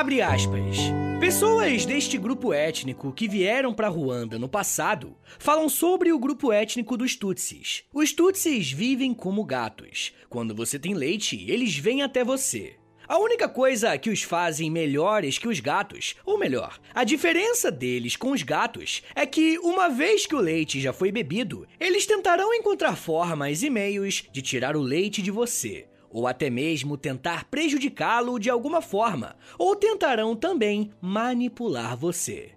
Abre 0.00 0.22
aspas. 0.22 0.78
Pessoas 1.20 1.84
deste 1.84 2.16
grupo 2.16 2.54
étnico 2.54 3.12
que 3.12 3.28
vieram 3.28 3.74
para 3.74 3.86
Ruanda 3.86 4.38
no 4.38 4.48
passado 4.48 5.14
falam 5.38 5.68
sobre 5.68 6.10
o 6.10 6.18
grupo 6.18 6.50
étnico 6.50 6.96
dos 6.96 7.14
Tutsis. 7.14 7.84
Os 7.92 8.10
Tutsis 8.10 8.72
vivem 8.72 9.12
como 9.12 9.44
gatos. 9.44 10.14
Quando 10.30 10.54
você 10.54 10.78
tem 10.78 10.94
leite, 10.94 11.44
eles 11.46 11.76
vêm 11.76 12.00
até 12.00 12.24
você. 12.24 12.76
A 13.06 13.18
única 13.18 13.46
coisa 13.46 13.98
que 13.98 14.08
os 14.08 14.22
fazem 14.22 14.70
melhores 14.70 15.36
que 15.36 15.48
os 15.48 15.60
gatos, 15.60 16.14
ou 16.24 16.38
melhor, 16.38 16.80
a 16.94 17.04
diferença 17.04 17.70
deles 17.70 18.16
com 18.16 18.30
os 18.30 18.42
gatos 18.42 19.02
é 19.14 19.26
que, 19.26 19.58
uma 19.58 19.90
vez 19.90 20.24
que 20.24 20.34
o 20.34 20.40
leite 20.40 20.80
já 20.80 20.94
foi 20.94 21.12
bebido, 21.12 21.68
eles 21.78 22.06
tentarão 22.06 22.54
encontrar 22.54 22.96
formas 22.96 23.62
e 23.62 23.68
meios 23.68 24.24
de 24.32 24.40
tirar 24.40 24.76
o 24.76 24.80
leite 24.80 25.20
de 25.20 25.30
você 25.30 25.89
ou 26.10 26.26
até 26.26 26.50
mesmo 26.50 26.96
tentar 26.96 27.44
prejudicá-lo 27.44 28.38
de 28.38 28.50
alguma 28.50 28.82
forma, 28.82 29.36
ou 29.58 29.76
tentarão 29.76 30.34
também 30.34 30.90
manipular 31.00 31.96
você. 31.96 32.52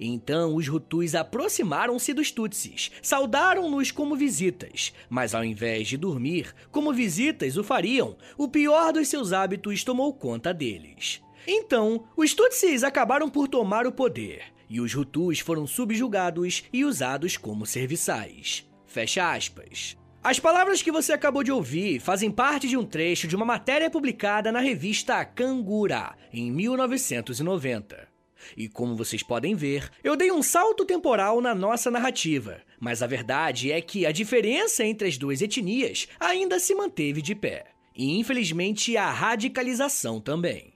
Então 0.00 0.56
os 0.56 0.66
Hutus 0.68 1.14
aproximaram-se 1.14 2.12
dos 2.12 2.30
Tutsis, 2.30 2.90
saudaram-nos 3.02 3.90
como 3.90 4.16
visitas, 4.16 4.92
mas 5.08 5.34
ao 5.34 5.44
invés 5.44 5.88
de 5.88 5.96
dormir, 5.96 6.54
como 6.70 6.92
visitas 6.92 7.56
o 7.56 7.64
fariam, 7.64 8.16
o 8.36 8.48
pior 8.48 8.92
dos 8.92 9.08
seus 9.08 9.32
hábitos 9.32 9.84
tomou 9.84 10.12
conta 10.12 10.52
deles. 10.52 11.22
Então, 11.46 12.06
os 12.16 12.32
Tutsis 12.32 12.82
acabaram 12.82 13.28
por 13.28 13.46
tomar 13.46 13.86
o 13.86 13.92
poder, 13.92 14.44
e 14.68 14.80
os 14.80 14.94
Hutus 14.94 15.40
foram 15.40 15.66
subjugados 15.66 16.64
e 16.72 16.84
usados 16.84 17.36
como 17.36 17.66
serviçais. 17.66 18.66
Fecha 18.86 19.32
aspas. 19.32 19.96
As 20.24 20.40
palavras 20.40 20.80
que 20.80 20.90
você 20.90 21.12
acabou 21.12 21.44
de 21.44 21.52
ouvir 21.52 22.00
fazem 22.00 22.30
parte 22.30 22.66
de 22.66 22.78
um 22.78 22.82
trecho 22.82 23.28
de 23.28 23.36
uma 23.36 23.44
matéria 23.44 23.90
publicada 23.90 24.50
na 24.50 24.58
revista 24.58 25.22
Cangura, 25.22 26.14
em 26.32 26.50
1990. 26.50 28.08
E 28.56 28.66
como 28.66 28.96
vocês 28.96 29.22
podem 29.22 29.54
ver, 29.54 29.90
eu 30.02 30.16
dei 30.16 30.32
um 30.32 30.42
salto 30.42 30.86
temporal 30.86 31.42
na 31.42 31.54
nossa 31.54 31.90
narrativa, 31.90 32.62
mas 32.80 33.02
a 33.02 33.06
verdade 33.06 33.70
é 33.70 33.82
que 33.82 34.06
a 34.06 34.12
diferença 34.12 34.82
entre 34.82 35.08
as 35.08 35.18
duas 35.18 35.42
etnias 35.42 36.08
ainda 36.18 36.58
se 36.58 36.74
manteve 36.74 37.20
de 37.20 37.34
pé. 37.34 37.66
E 37.94 38.18
infelizmente 38.18 38.96
a 38.96 39.10
radicalização 39.10 40.22
também. 40.22 40.72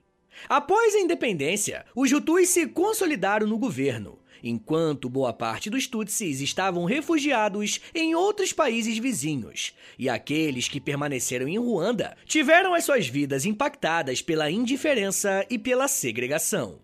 Após 0.47 0.95
a 0.95 1.01
independência, 1.01 1.87
os 1.97 2.13
Hutus 2.13 2.51
se 2.51 2.67
consolidaram 2.67 3.47
no 3.47 3.57
governo, 3.57 4.18
enquanto 4.43 5.09
boa 5.09 5.33
parte 5.33 5.71
dos 5.71 5.87
Tutsis 5.87 6.41
estavam 6.41 6.85
refugiados 6.85 7.81
em 7.95 8.15
outros 8.15 8.53
países 8.53 8.99
vizinhos, 8.99 9.75
e 9.99 10.09
aqueles 10.09 10.69
que 10.69 10.81
permaneceram 10.81 11.49
em 11.49 11.59
Ruanda 11.59 12.17
tiveram 12.27 12.75
as 12.75 12.85
suas 12.85 13.07
vidas 13.07 13.45
impactadas 13.45 14.23
pela 14.23 14.51
indiferença 14.51 15.45
e 15.51 15.59
pela 15.59 15.89
segregação. 15.89 16.81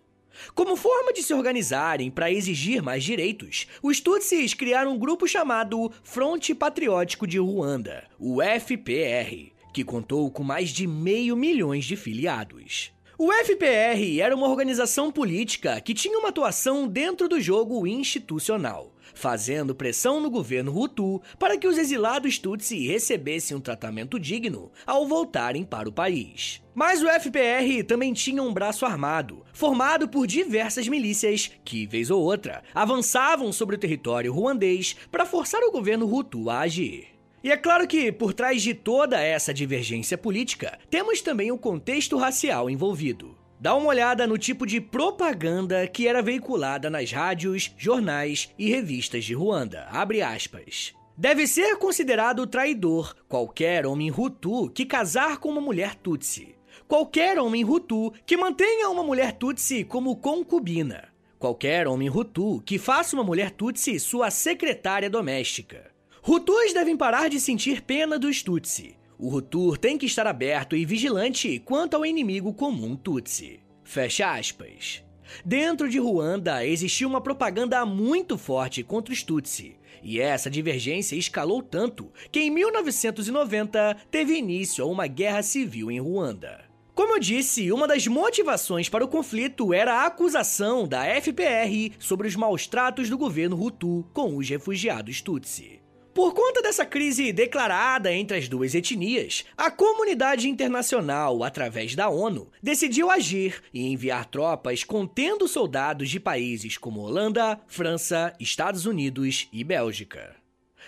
Como 0.53 0.75
forma 0.75 1.13
de 1.13 1.23
se 1.23 1.33
organizarem 1.33 2.11
para 2.11 2.31
exigir 2.31 2.81
mais 2.81 3.03
direitos, 3.03 3.67
os 3.81 3.99
Tutsis 3.99 4.53
criaram 4.53 4.93
um 4.93 4.99
grupo 4.99 5.27
chamado 5.27 5.91
Fronte 6.03 6.53
Patriótico 6.53 7.25
de 7.25 7.37
Ruanda, 7.37 8.03
o 8.19 8.41
FPR, 8.41 9.51
que 9.73 9.83
contou 9.83 10.29
com 10.31 10.43
mais 10.43 10.69
de 10.69 10.87
meio 10.87 11.35
milhões 11.35 11.85
de 11.85 11.95
filiados. 11.95 12.94
O 13.17 13.31
FPR 13.31 14.19
era 14.19 14.35
uma 14.35 14.49
organização 14.49 15.09
política 15.09 15.79
que 15.79 15.93
tinha 15.93 16.19
uma 16.19 16.27
atuação 16.27 16.85
dentro 16.85 17.29
do 17.29 17.39
jogo 17.39 17.87
institucional, 17.87 18.93
fazendo 19.13 19.73
pressão 19.73 20.19
no 20.19 20.29
governo 20.29 20.77
Hutu 20.77 21.21
para 21.39 21.57
que 21.57 21.65
os 21.65 21.77
exilados 21.77 22.37
Tutsi 22.37 22.85
recebessem 22.85 23.55
um 23.55 23.61
tratamento 23.61 24.19
digno 24.19 24.69
ao 24.85 25.07
voltarem 25.07 25.63
para 25.63 25.87
o 25.87 25.93
país. 25.93 26.61
Mas 26.73 27.01
o 27.01 27.07
FPR 27.07 27.85
também 27.87 28.11
tinha 28.11 28.43
um 28.43 28.53
braço 28.53 28.85
armado, 28.85 29.45
formado 29.53 30.09
por 30.09 30.27
diversas 30.27 30.85
milícias 30.89 31.49
que, 31.63 31.87
vez 31.87 32.11
ou 32.11 32.21
outra, 32.21 32.63
avançavam 32.73 33.53
sobre 33.53 33.77
o 33.77 33.79
território 33.79 34.33
ruandês 34.33 34.93
para 35.09 35.25
forçar 35.25 35.61
o 35.63 35.71
governo 35.71 36.13
Hutu 36.13 36.49
a 36.49 36.59
agir. 36.59 37.14
E 37.45 37.51
é 37.51 37.55
claro 37.55 37.87
que, 37.87 38.11
por 38.11 38.33
trás 38.33 38.63
de 38.63 38.73
toda 38.73 39.21
essa 39.21 39.53
divergência 39.53 40.17
política, 40.17 40.79
temos 40.89 41.21
também 41.21 41.51
o 41.51 41.59
contexto 41.59 42.17
racial 42.17 42.71
envolvido. 42.71 43.37
Dá 43.59 43.75
uma 43.75 43.89
olhada 43.89 44.25
no 44.25 44.35
tipo 44.35 44.65
de 44.65 44.81
propaganda 44.81 45.87
que 45.87 46.07
era 46.07 46.23
veiculada 46.23 46.89
nas 46.89 47.11
rádios, 47.11 47.71
jornais 47.77 48.51
e 48.57 48.71
revistas 48.71 49.23
de 49.25 49.35
Ruanda. 49.35 49.85
Abre 49.91 50.23
aspas. 50.23 50.95
Deve 51.15 51.45
ser 51.45 51.77
considerado 51.77 52.47
traidor 52.47 53.15
qualquer 53.29 53.85
homem 53.85 54.09
Hutu 54.09 54.71
que 54.71 54.83
casar 54.83 55.37
com 55.37 55.49
uma 55.49 55.61
mulher 55.61 55.93
Tutsi. 55.93 56.55
Qualquer 56.87 57.37
homem 57.37 57.63
Hutu 57.63 58.11
que 58.25 58.35
mantenha 58.35 58.89
uma 58.89 59.03
mulher 59.03 59.33
Tutsi 59.33 59.83
como 59.83 60.15
concubina. 60.15 61.09
Qualquer 61.37 61.87
homem 61.87 62.09
Hutu 62.09 62.59
que 62.65 62.79
faça 62.79 63.15
uma 63.15 63.23
mulher 63.23 63.51
Tutsi 63.51 63.99
sua 63.99 64.31
secretária 64.31 65.11
doméstica. 65.11 65.93
Hutus 66.27 66.73
devem 66.73 66.97
parar 66.97 67.29
de 67.29 67.39
sentir 67.39 67.83
pena 67.83 68.17
dos 68.17 68.41
Tutsi. 68.41 68.97
O 69.15 69.31
Hutu 69.31 69.77
tem 69.77 69.95
que 69.95 70.07
estar 70.07 70.25
aberto 70.25 70.75
e 70.75 70.83
vigilante 70.83 71.59
quanto 71.59 71.95
ao 71.95 72.03
inimigo 72.03 72.51
comum 72.51 72.95
Tutsi. 72.95 73.59
Fecha 73.83 74.33
aspas. 74.33 75.03
Dentro 75.45 75.87
de 75.87 75.99
Ruanda 75.99 76.65
existiu 76.65 77.07
uma 77.07 77.21
propaganda 77.21 77.85
muito 77.85 78.39
forte 78.39 78.81
contra 78.81 79.13
os 79.13 79.21
Tutsi, 79.21 79.77
e 80.01 80.19
essa 80.19 80.49
divergência 80.49 81.15
escalou 81.15 81.61
tanto 81.61 82.11
que 82.31 82.39
em 82.39 82.49
1990 82.49 83.95
teve 84.09 84.35
início 84.35 84.83
a 84.83 84.87
uma 84.87 85.05
guerra 85.05 85.43
civil 85.43 85.91
em 85.91 85.99
Ruanda. 85.99 86.65
Como 86.95 87.13
eu 87.13 87.19
disse, 87.19 87.71
uma 87.71 87.87
das 87.87 88.07
motivações 88.07 88.89
para 88.89 89.05
o 89.05 89.07
conflito 89.07 89.71
era 89.75 89.93
a 89.93 90.07
acusação 90.07 90.87
da 90.87 91.05
FPR 91.21 91.93
sobre 91.99 92.27
os 92.27 92.35
maus 92.35 92.65
tratos 92.65 93.11
do 93.11 93.17
governo 93.17 93.63
Hutu 93.63 94.03
com 94.11 94.35
os 94.37 94.49
refugiados 94.49 95.21
Tutsi. 95.21 95.84
Por 96.15 96.33
conta 96.33 96.61
dessa 96.61 96.85
crise 96.85 97.33
declarada 97.33 98.09
entre 98.09 98.37
as 98.37 98.47
duas 98.47 98.73
etnias, 98.73 99.43
a 99.57 99.69
comunidade 99.69 100.47
internacional, 100.47 101.43
através 101.43 101.93
da 101.93 102.07
ONU, 102.07 102.49
decidiu 102.63 103.11
agir 103.11 103.61
e 103.73 103.91
enviar 103.91 104.23
tropas 104.23 104.81
contendo 104.85 105.45
soldados 105.45 106.09
de 106.09 106.17
países 106.17 106.77
como 106.77 107.01
Holanda, 107.01 107.59
França, 107.67 108.33
Estados 108.39 108.85
Unidos 108.85 109.49
e 109.51 109.61
Bélgica. 109.61 110.37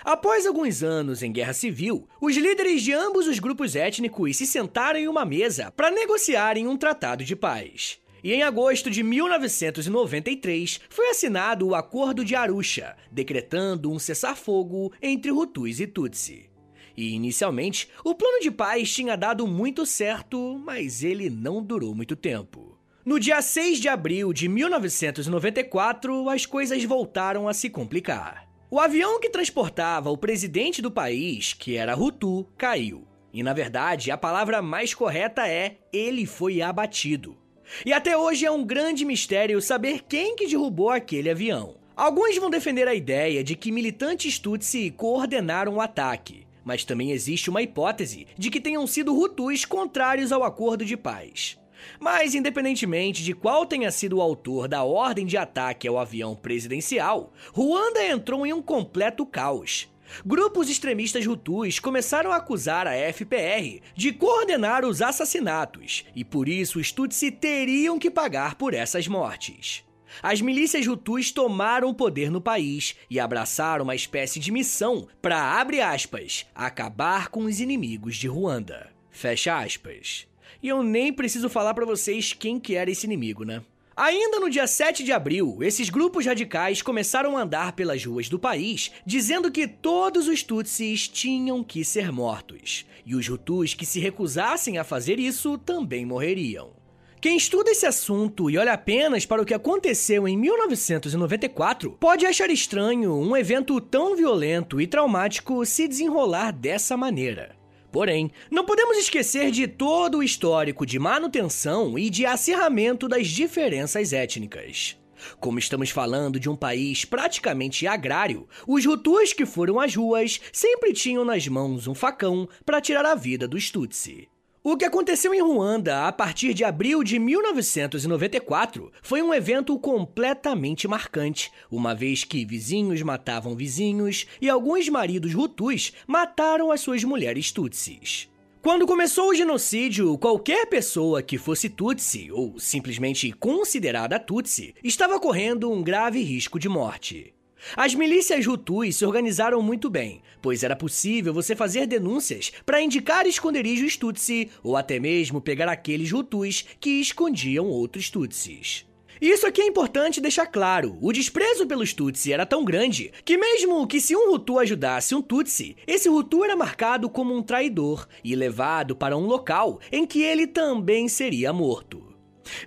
Após 0.02 0.48
alguns 0.48 0.82
anos 0.82 1.22
em 1.22 1.34
guerra 1.34 1.52
civil, 1.52 2.08
os 2.22 2.38
líderes 2.38 2.82
de 2.82 2.94
ambos 2.94 3.28
os 3.28 3.38
grupos 3.38 3.76
étnicos 3.76 4.38
se 4.38 4.48
sentaram 4.48 4.98
em 4.98 5.10
uma 5.10 5.26
mesa 5.26 5.74
para 5.76 5.92
negociarem 5.92 6.68
um 6.68 6.78
tratado 6.78 7.26
de 7.26 7.36
paz. 7.36 8.00
E 8.28 8.34
em 8.34 8.44
agosto 8.44 8.92
de 8.92 9.04
1993 9.04 10.82
foi 10.90 11.12
assinado 11.12 11.66
o 11.66 11.74
Acordo 11.74 12.26
de 12.26 12.36
Arusha, 12.36 12.98
decretando 13.10 13.90
um 13.90 13.98
cessar-fogo 13.98 14.92
entre 15.02 15.32
Hutus 15.32 15.80
e 15.80 15.88
Tutsi. 15.88 16.50
E 16.98 17.13
inicialmente, 17.13 17.88
o 18.04 18.13
plano 18.13 18.42
de 18.42 18.52
paz 18.52 18.94
tinha 18.94 19.16
dado 19.16 19.48
muito 19.48 19.86
certo, 19.86 20.62
mas 20.62 21.06
ele 21.06 21.30
não 21.30 21.63
durou 21.63 21.96
muito 21.96 22.18
tempo. 22.18 22.78
No 23.06 23.18
dia 23.18 23.42
6 23.42 23.80
de 23.80 23.88
abril 23.88 24.34
de 24.34 24.50
1994, 24.50 26.30
as 26.30 26.46
coisas 26.46 26.84
voltaram 26.84 27.48
a 27.48 27.54
se 27.54 27.70
complicar. 27.70 28.46
O 28.70 28.78
avião 28.78 29.22
que 29.22 29.30
transportava 29.30 30.10
o 30.10 30.18
presidente 30.18 30.82
do 30.82 30.92
país, 30.92 31.54
que 31.54 31.78
era 31.78 31.98
Hutu, 31.98 32.46
caiu. 32.58 33.08
E 33.32 33.42
na 33.42 33.54
verdade, 33.54 34.12
a 34.12 34.18
palavra 34.18 34.62
mais 34.62 34.94
correta 34.94 35.48
é: 35.48 35.78
ele 35.94 36.26
foi 36.26 36.62
abatido. 36.62 37.47
E 37.86 37.93
até 37.93 38.17
hoje 38.17 38.45
é 38.45 38.51
um 38.51 38.63
grande 38.63 39.06
mistério 39.06 39.62
saber 39.62 40.03
quem 40.08 40.36
que 40.36 40.47
derrubou 40.47 40.89
aquele 40.89 41.30
avião. 41.30 41.75
Alguns 41.95 42.38
vão 42.38 42.49
defender 42.49 42.88
a 42.88 42.93
ideia 42.93 43.43
de 43.43 43.56
que 43.56 43.71
militantes 43.71 44.38
Tutsi 44.38 44.91
coordenaram 44.91 45.75
o 45.75 45.82
ataque, 45.82 46.45
mas 46.63 46.84
também 46.84 47.12
existe 47.12 47.49
uma 47.49 47.62
hipótese 47.62 48.27
de 48.38 48.49
que 48.49 48.62
tenham 48.62 48.86
sido 48.86 49.17
Hutus 49.17 49.65
contrários 49.65 50.32
ao 50.32 50.43
acordo 50.43 50.86
de 50.86 50.95
paz. 50.95 51.58
Mas, 51.99 52.36
independentemente 52.36 53.23
de 53.23 53.34
qual 53.34 53.65
tenha 53.65 53.91
sido 53.91 54.17
o 54.17 54.21
autor 54.21 54.67
da 54.67 54.84
ordem 54.84 55.25
de 55.25 55.38
ataque 55.38 55.88
ao 55.88 55.97
avião 55.97 56.36
presidencial, 56.36 57.32
Ruanda 57.53 58.06
entrou 58.06 58.45
em 58.45 58.53
um 58.53 58.62
completo 58.62 59.25
caos. 59.25 59.88
Grupos 60.26 60.70
extremistas 60.70 61.26
Hutus 61.26 61.80
começaram 61.80 62.32
a 62.32 62.38
acusar 62.38 62.88
a 62.88 62.93
FPR 63.13 63.82
de 63.96 64.12
coordenar 64.12 64.86
os 64.86 65.02
assassinatos 65.02 66.06
e 66.15 66.24
por 66.24 66.48
isso 66.48 66.80
os 66.80 66.91
Tutsi 66.91 67.32
teriam 67.32 68.00
que 68.00 68.12
pagar 68.12 68.56
por 68.56 68.74
essas 68.74 69.08
mortes. 69.08 69.84
As 70.22 70.41
milícias 70.41 70.88
Hutus 70.88 71.32
tomaram 71.32 71.89
o 71.89 71.93
poder 71.93 72.32
no 72.32 72.41
país 72.41 72.96
e 73.10 73.20
abraçaram 73.20 73.84
uma 73.84 73.96
espécie 73.96 74.39
de 74.39 74.52
missão 74.52 75.08
para, 75.22 75.60
abre 75.60 75.82
aspas, 75.82 76.46
acabar 76.56 77.30
com 77.30 77.46
os 77.46 77.60
inimigos 77.60 78.15
de 78.15 78.28
Ruanda. 78.28 78.89
Fecha 79.12 79.58
aspas. 79.58 80.28
E 80.62 80.67
eu 80.70 80.82
nem 80.82 81.13
preciso 81.13 81.50
falar 81.50 81.74
para 81.74 81.86
vocês 81.86 82.34
quem 82.34 82.60
que 82.60 82.76
era 82.76 82.89
esse 82.89 83.06
inimigo, 83.06 83.43
né? 83.43 83.62
Ainda 84.00 84.40
no 84.40 84.48
dia 84.48 84.68
7 84.68 85.04
de 85.04 85.12
abril, 85.12 85.58
esses 85.60 85.90
grupos 85.90 86.24
radicais 86.24 86.84
começaram 86.84 87.36
a 87.36 87.42
andar 87.42 87.72
pelas 87.72 88.06
ruas 88.06 88.30
do 88.30 88.38
país 88.38 88.92
dizendo 89.04 89.52
que 89.52 89.68
todos 89.68 90.28
os 90.28 90.44
Tutsis 90.44 91.08
tinham 91.08 91.64
que 91.64 91.84
ser 91.84 92.12
mortos, 92.12 92.86
e 93.04 93.16
os 93.16 93.28
Hutus 93.28 93.74
que 93.74 93.88
se 93.88 94.00
recusassem 94.00 94.78
a 94.78 94.84
fazer 94.84 95.18
isso 95.18 95.58
também 95.58 96.06
morreriam. 96.06 96.74
Quem 97.20 97.38
estuda 97.38 97.72
esse 97.72 97.88
assunto 97.88 98.52
e 98.52 98.58
olha 98.60 98.74
apenas 98.74 99.26
para 99.26 99.42
o 99.42 99.46
que 99.46 99.54
aconteceu 99.56 100.28
em 100.28 100.38
1994 100.38 101.90
pode 102.00 102.24
achar 102.24 102.52
estranho 102.52 103.16
um 103.16 103.36
evento 103.36 103.82
tão 103.82 104.16
violento 104.16 104.80
e 104.80 104.86
traumático 104.86 105.66
se 105.66 105.88
desenrolar 105.88 106.52
dessa 106.52 106.96
maneira. 106.96 107.57
Porém, 107.98 108.30
não 108.52 108.64
podemos 108.64 108.96
esquecer 108.96 109.50
de 109.50 109.68
todo 109.68 110.20
o 110.20 110.24
histórico 110.24 110.86
de 110.86 111.00
manutenção 111.00 111.98
e 111.98 112.12
de 112.12 112.28
acirramento 112.28 113.08
das 113.08 113.26
diferenças 113.26 114.14
étnicas. 114.14 114.96
Como 115.40 115.58
estamos 115.58 115.90
falando 115.90 116.40
de 116.40 116.48
um 116.48 116.56
país 116.56 117.06
praticamente 117.06 117.88
agrário, 117.88 118.48
os 118.68 118.86
Hutus 118.86 119.34
que 119.34 119.48
foram 119.48 119.80
às 119.80 119.96
ruas 119.96 120.40
sempre 120.54 120.94
tinham 120.94 121.26
nas 121.26 121.48
mãos 121.48 121.88
um 121.88 121.96
facão 121.96 122.48
para 122.64 122.80
tirar 122.80 123.04
a 123.04 123.16
vida 123.16 123.48
dos 123.48 123.72
Tutsi. 123.72 124.30
O 124.69 124.75
que 124.75 124.84
aconteceu 124.84 125.34
em 125.34 125.41
Ruanda 125.41 126.08
a 126.08 126.12
partir 126.12 126.53
de 126.53 126.65
abril 126.65 127.01
de 127.01 127.17
1994 127.17 128.91
foi 129.01 129.21
um 129.21 129.34
evento 129.34 129.80
completamente 129.80 130.89
marcante, 130.89 131.53
uma 131.71 131.95
vez 131.95 132.25
que 132.25 132.43
vizinhos 132.43 133.01
matavam 133.01 133.56
vizinhos 133.56 134.27
e 134.41 134.49
alguns 134.49 134.89
maridos 134.89 135.34
Hutus 135.34 135.93
mataram 136.06 136.69
as 136.69 136.82
suas 136.82 137.01
mulheres 137.06 137.49
Tutsis. 137.49 138.30
Quando 138.62 138.86
começou 138.86 139.30
o 139.30 139.34
genocídio, 139.34 140.17
qualquer 140.17 140.65
pessoa 140.65 141.23
que 141.23 141.38
fosse 141.38 141.69
Tutsi, 141.69 142.30
ou 142.30 142.60
simplesmente 142.60 143.32
considerada 143.32 144.19
Tutsi, 144.19 144.75
estava 144.84 145.17
correndo 145.17 145.71
um 145.71 145.82
grave 145.82 146.21
risco 146.21 146.60
de 146.60 146.67
morte. 146.67 147.37
As 147.76 147.93
milícias 147.93 148.46
Hutus 148.46 148.96
se 148.96 149.06
organizaram 149.06 149.62
muito 149.62 149.89
bem, 149.89 150.22
pois 150.41 150.63
era 150.63 150.76
possível 150.76 151.34
você 151.34 151.56
fazer 151.56 151.86
denúncias 151.88 152.52
para 152.65 152.82
indicar 152.82 153.26
esconderijos 153.26 153.98
Tutsi 153.98 154.50
ou 154.63 154.78
até 154.78 155.00
mesmo 155.00 155.41
pegar 155.41 155.67
aqueles 155.67 156.12
Hutus 156.12 156.65
que 156.80 157.02
escondiam 157.02 157.65
outros 157.65 158.10
Tutsis. 158.10 158.86
Isso 159.20 159.48
aqui 159.48 159.62
é 159.62 159.65
importante 159.65 160.22
deixar 160.22 160.46
claro. 160.46 160.96
O 161.02 161.12
desprezo 161.12 161.65
pelos 161.65 161.91
Tutsi 161.91 162.32
era 162.32 162.46
tão 162.46 162.63
grande 162.63 163.12
que 163.26 163.36
mesmo 163.36 163.88
que 163.88 164.00
se 164.00 164.15
um 164.15 164.32
Hutu 164.32 164.60
ajudasse 164.60 165.15
um 165.15 165.24
Tutsi, 165.24 165.76
esse 165.88 166.08
Hutu 166.08 166.43
era 166.43 166.56
marcado 166.56 167.10
como 167.10 167.36
um 167.36 167.41
traidor 167.41 168.08
e 168.24 168.36
levado 168.36 168.96
para 168.96 169.17
um 169.17 169.26
local 169.26 169.80
em 169.91 170.06
que 170.06 170.22
ele 170.22 170.46
também 170.46 171.08
seria 171.08 171.52
morto. 171.52 172.07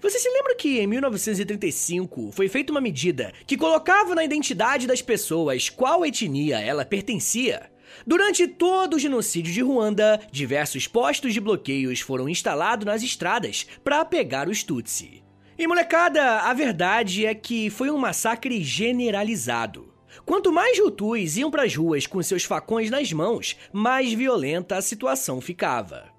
Você 0.00 0.18
se 0.18 0.28
lembra 0.28 0.54
que 0.54 0.80
em 0.80 0.86
1935 0.86 2.32
foi 2.32 2.48
feita 2.48 2.72
uma 2.72 2.80
medida 2.80 3.32
que 3.46 3.56
colocava 3.56 4.14
na 4.14 4.24
identidade 4.24 4.86
das 4.86 5.02
pessoas 5.02 5.68
qual 5.68 6.04
etnia 6.04 6.60
ela 6.60 6.84
pertencia? 6.84 7.70
Durante 8.06 8.46
todo 8.46 8.94
o 8.94 8.98
genocídio 8.98 9.52
de 9.52 9.60
Ruanda, 9.60 10.20
diversos 10.30 10.86
postos 10.86 11.34
de 11.34 11.40
bloqueios 11.40 12.00
foram 12.00 12.28
instalados 12.28 12.86
nas 12.86 13.02
estradas 13.02 13.66
para 13.82 14.04
pegar 14.04 14.48
os 14.48 14.62
Tutsi. 14.62 15.22
E 15.58 15.66
molecada, 15.66 16.40
a 16.40 16.54
verdade 16.54 17.26
é 17.26 17.34
que 17.34 17.68
foi 17.68 17.90
um 17.90 17.98
massacre 17.98 18.62
generalizado. 18.62 19.92
Quanto 20.24 20.52
mais 20.52 20.78
Hutus 20.78 21.36
iam 21.36 21.50
para 21.50 21.64
as 21.64 21.74
ruas 21.76 22.06
com 22.06 22.22
seus 22.22 22.44
facões 22.44 22.90
nas 22.90 23.12
mãos, 23.12 23.56
mais 23.72 24.12
violenta 24.12 24.76
a 24.76 24.82
situação 24.82 25.40
ficava. 25.40 26.09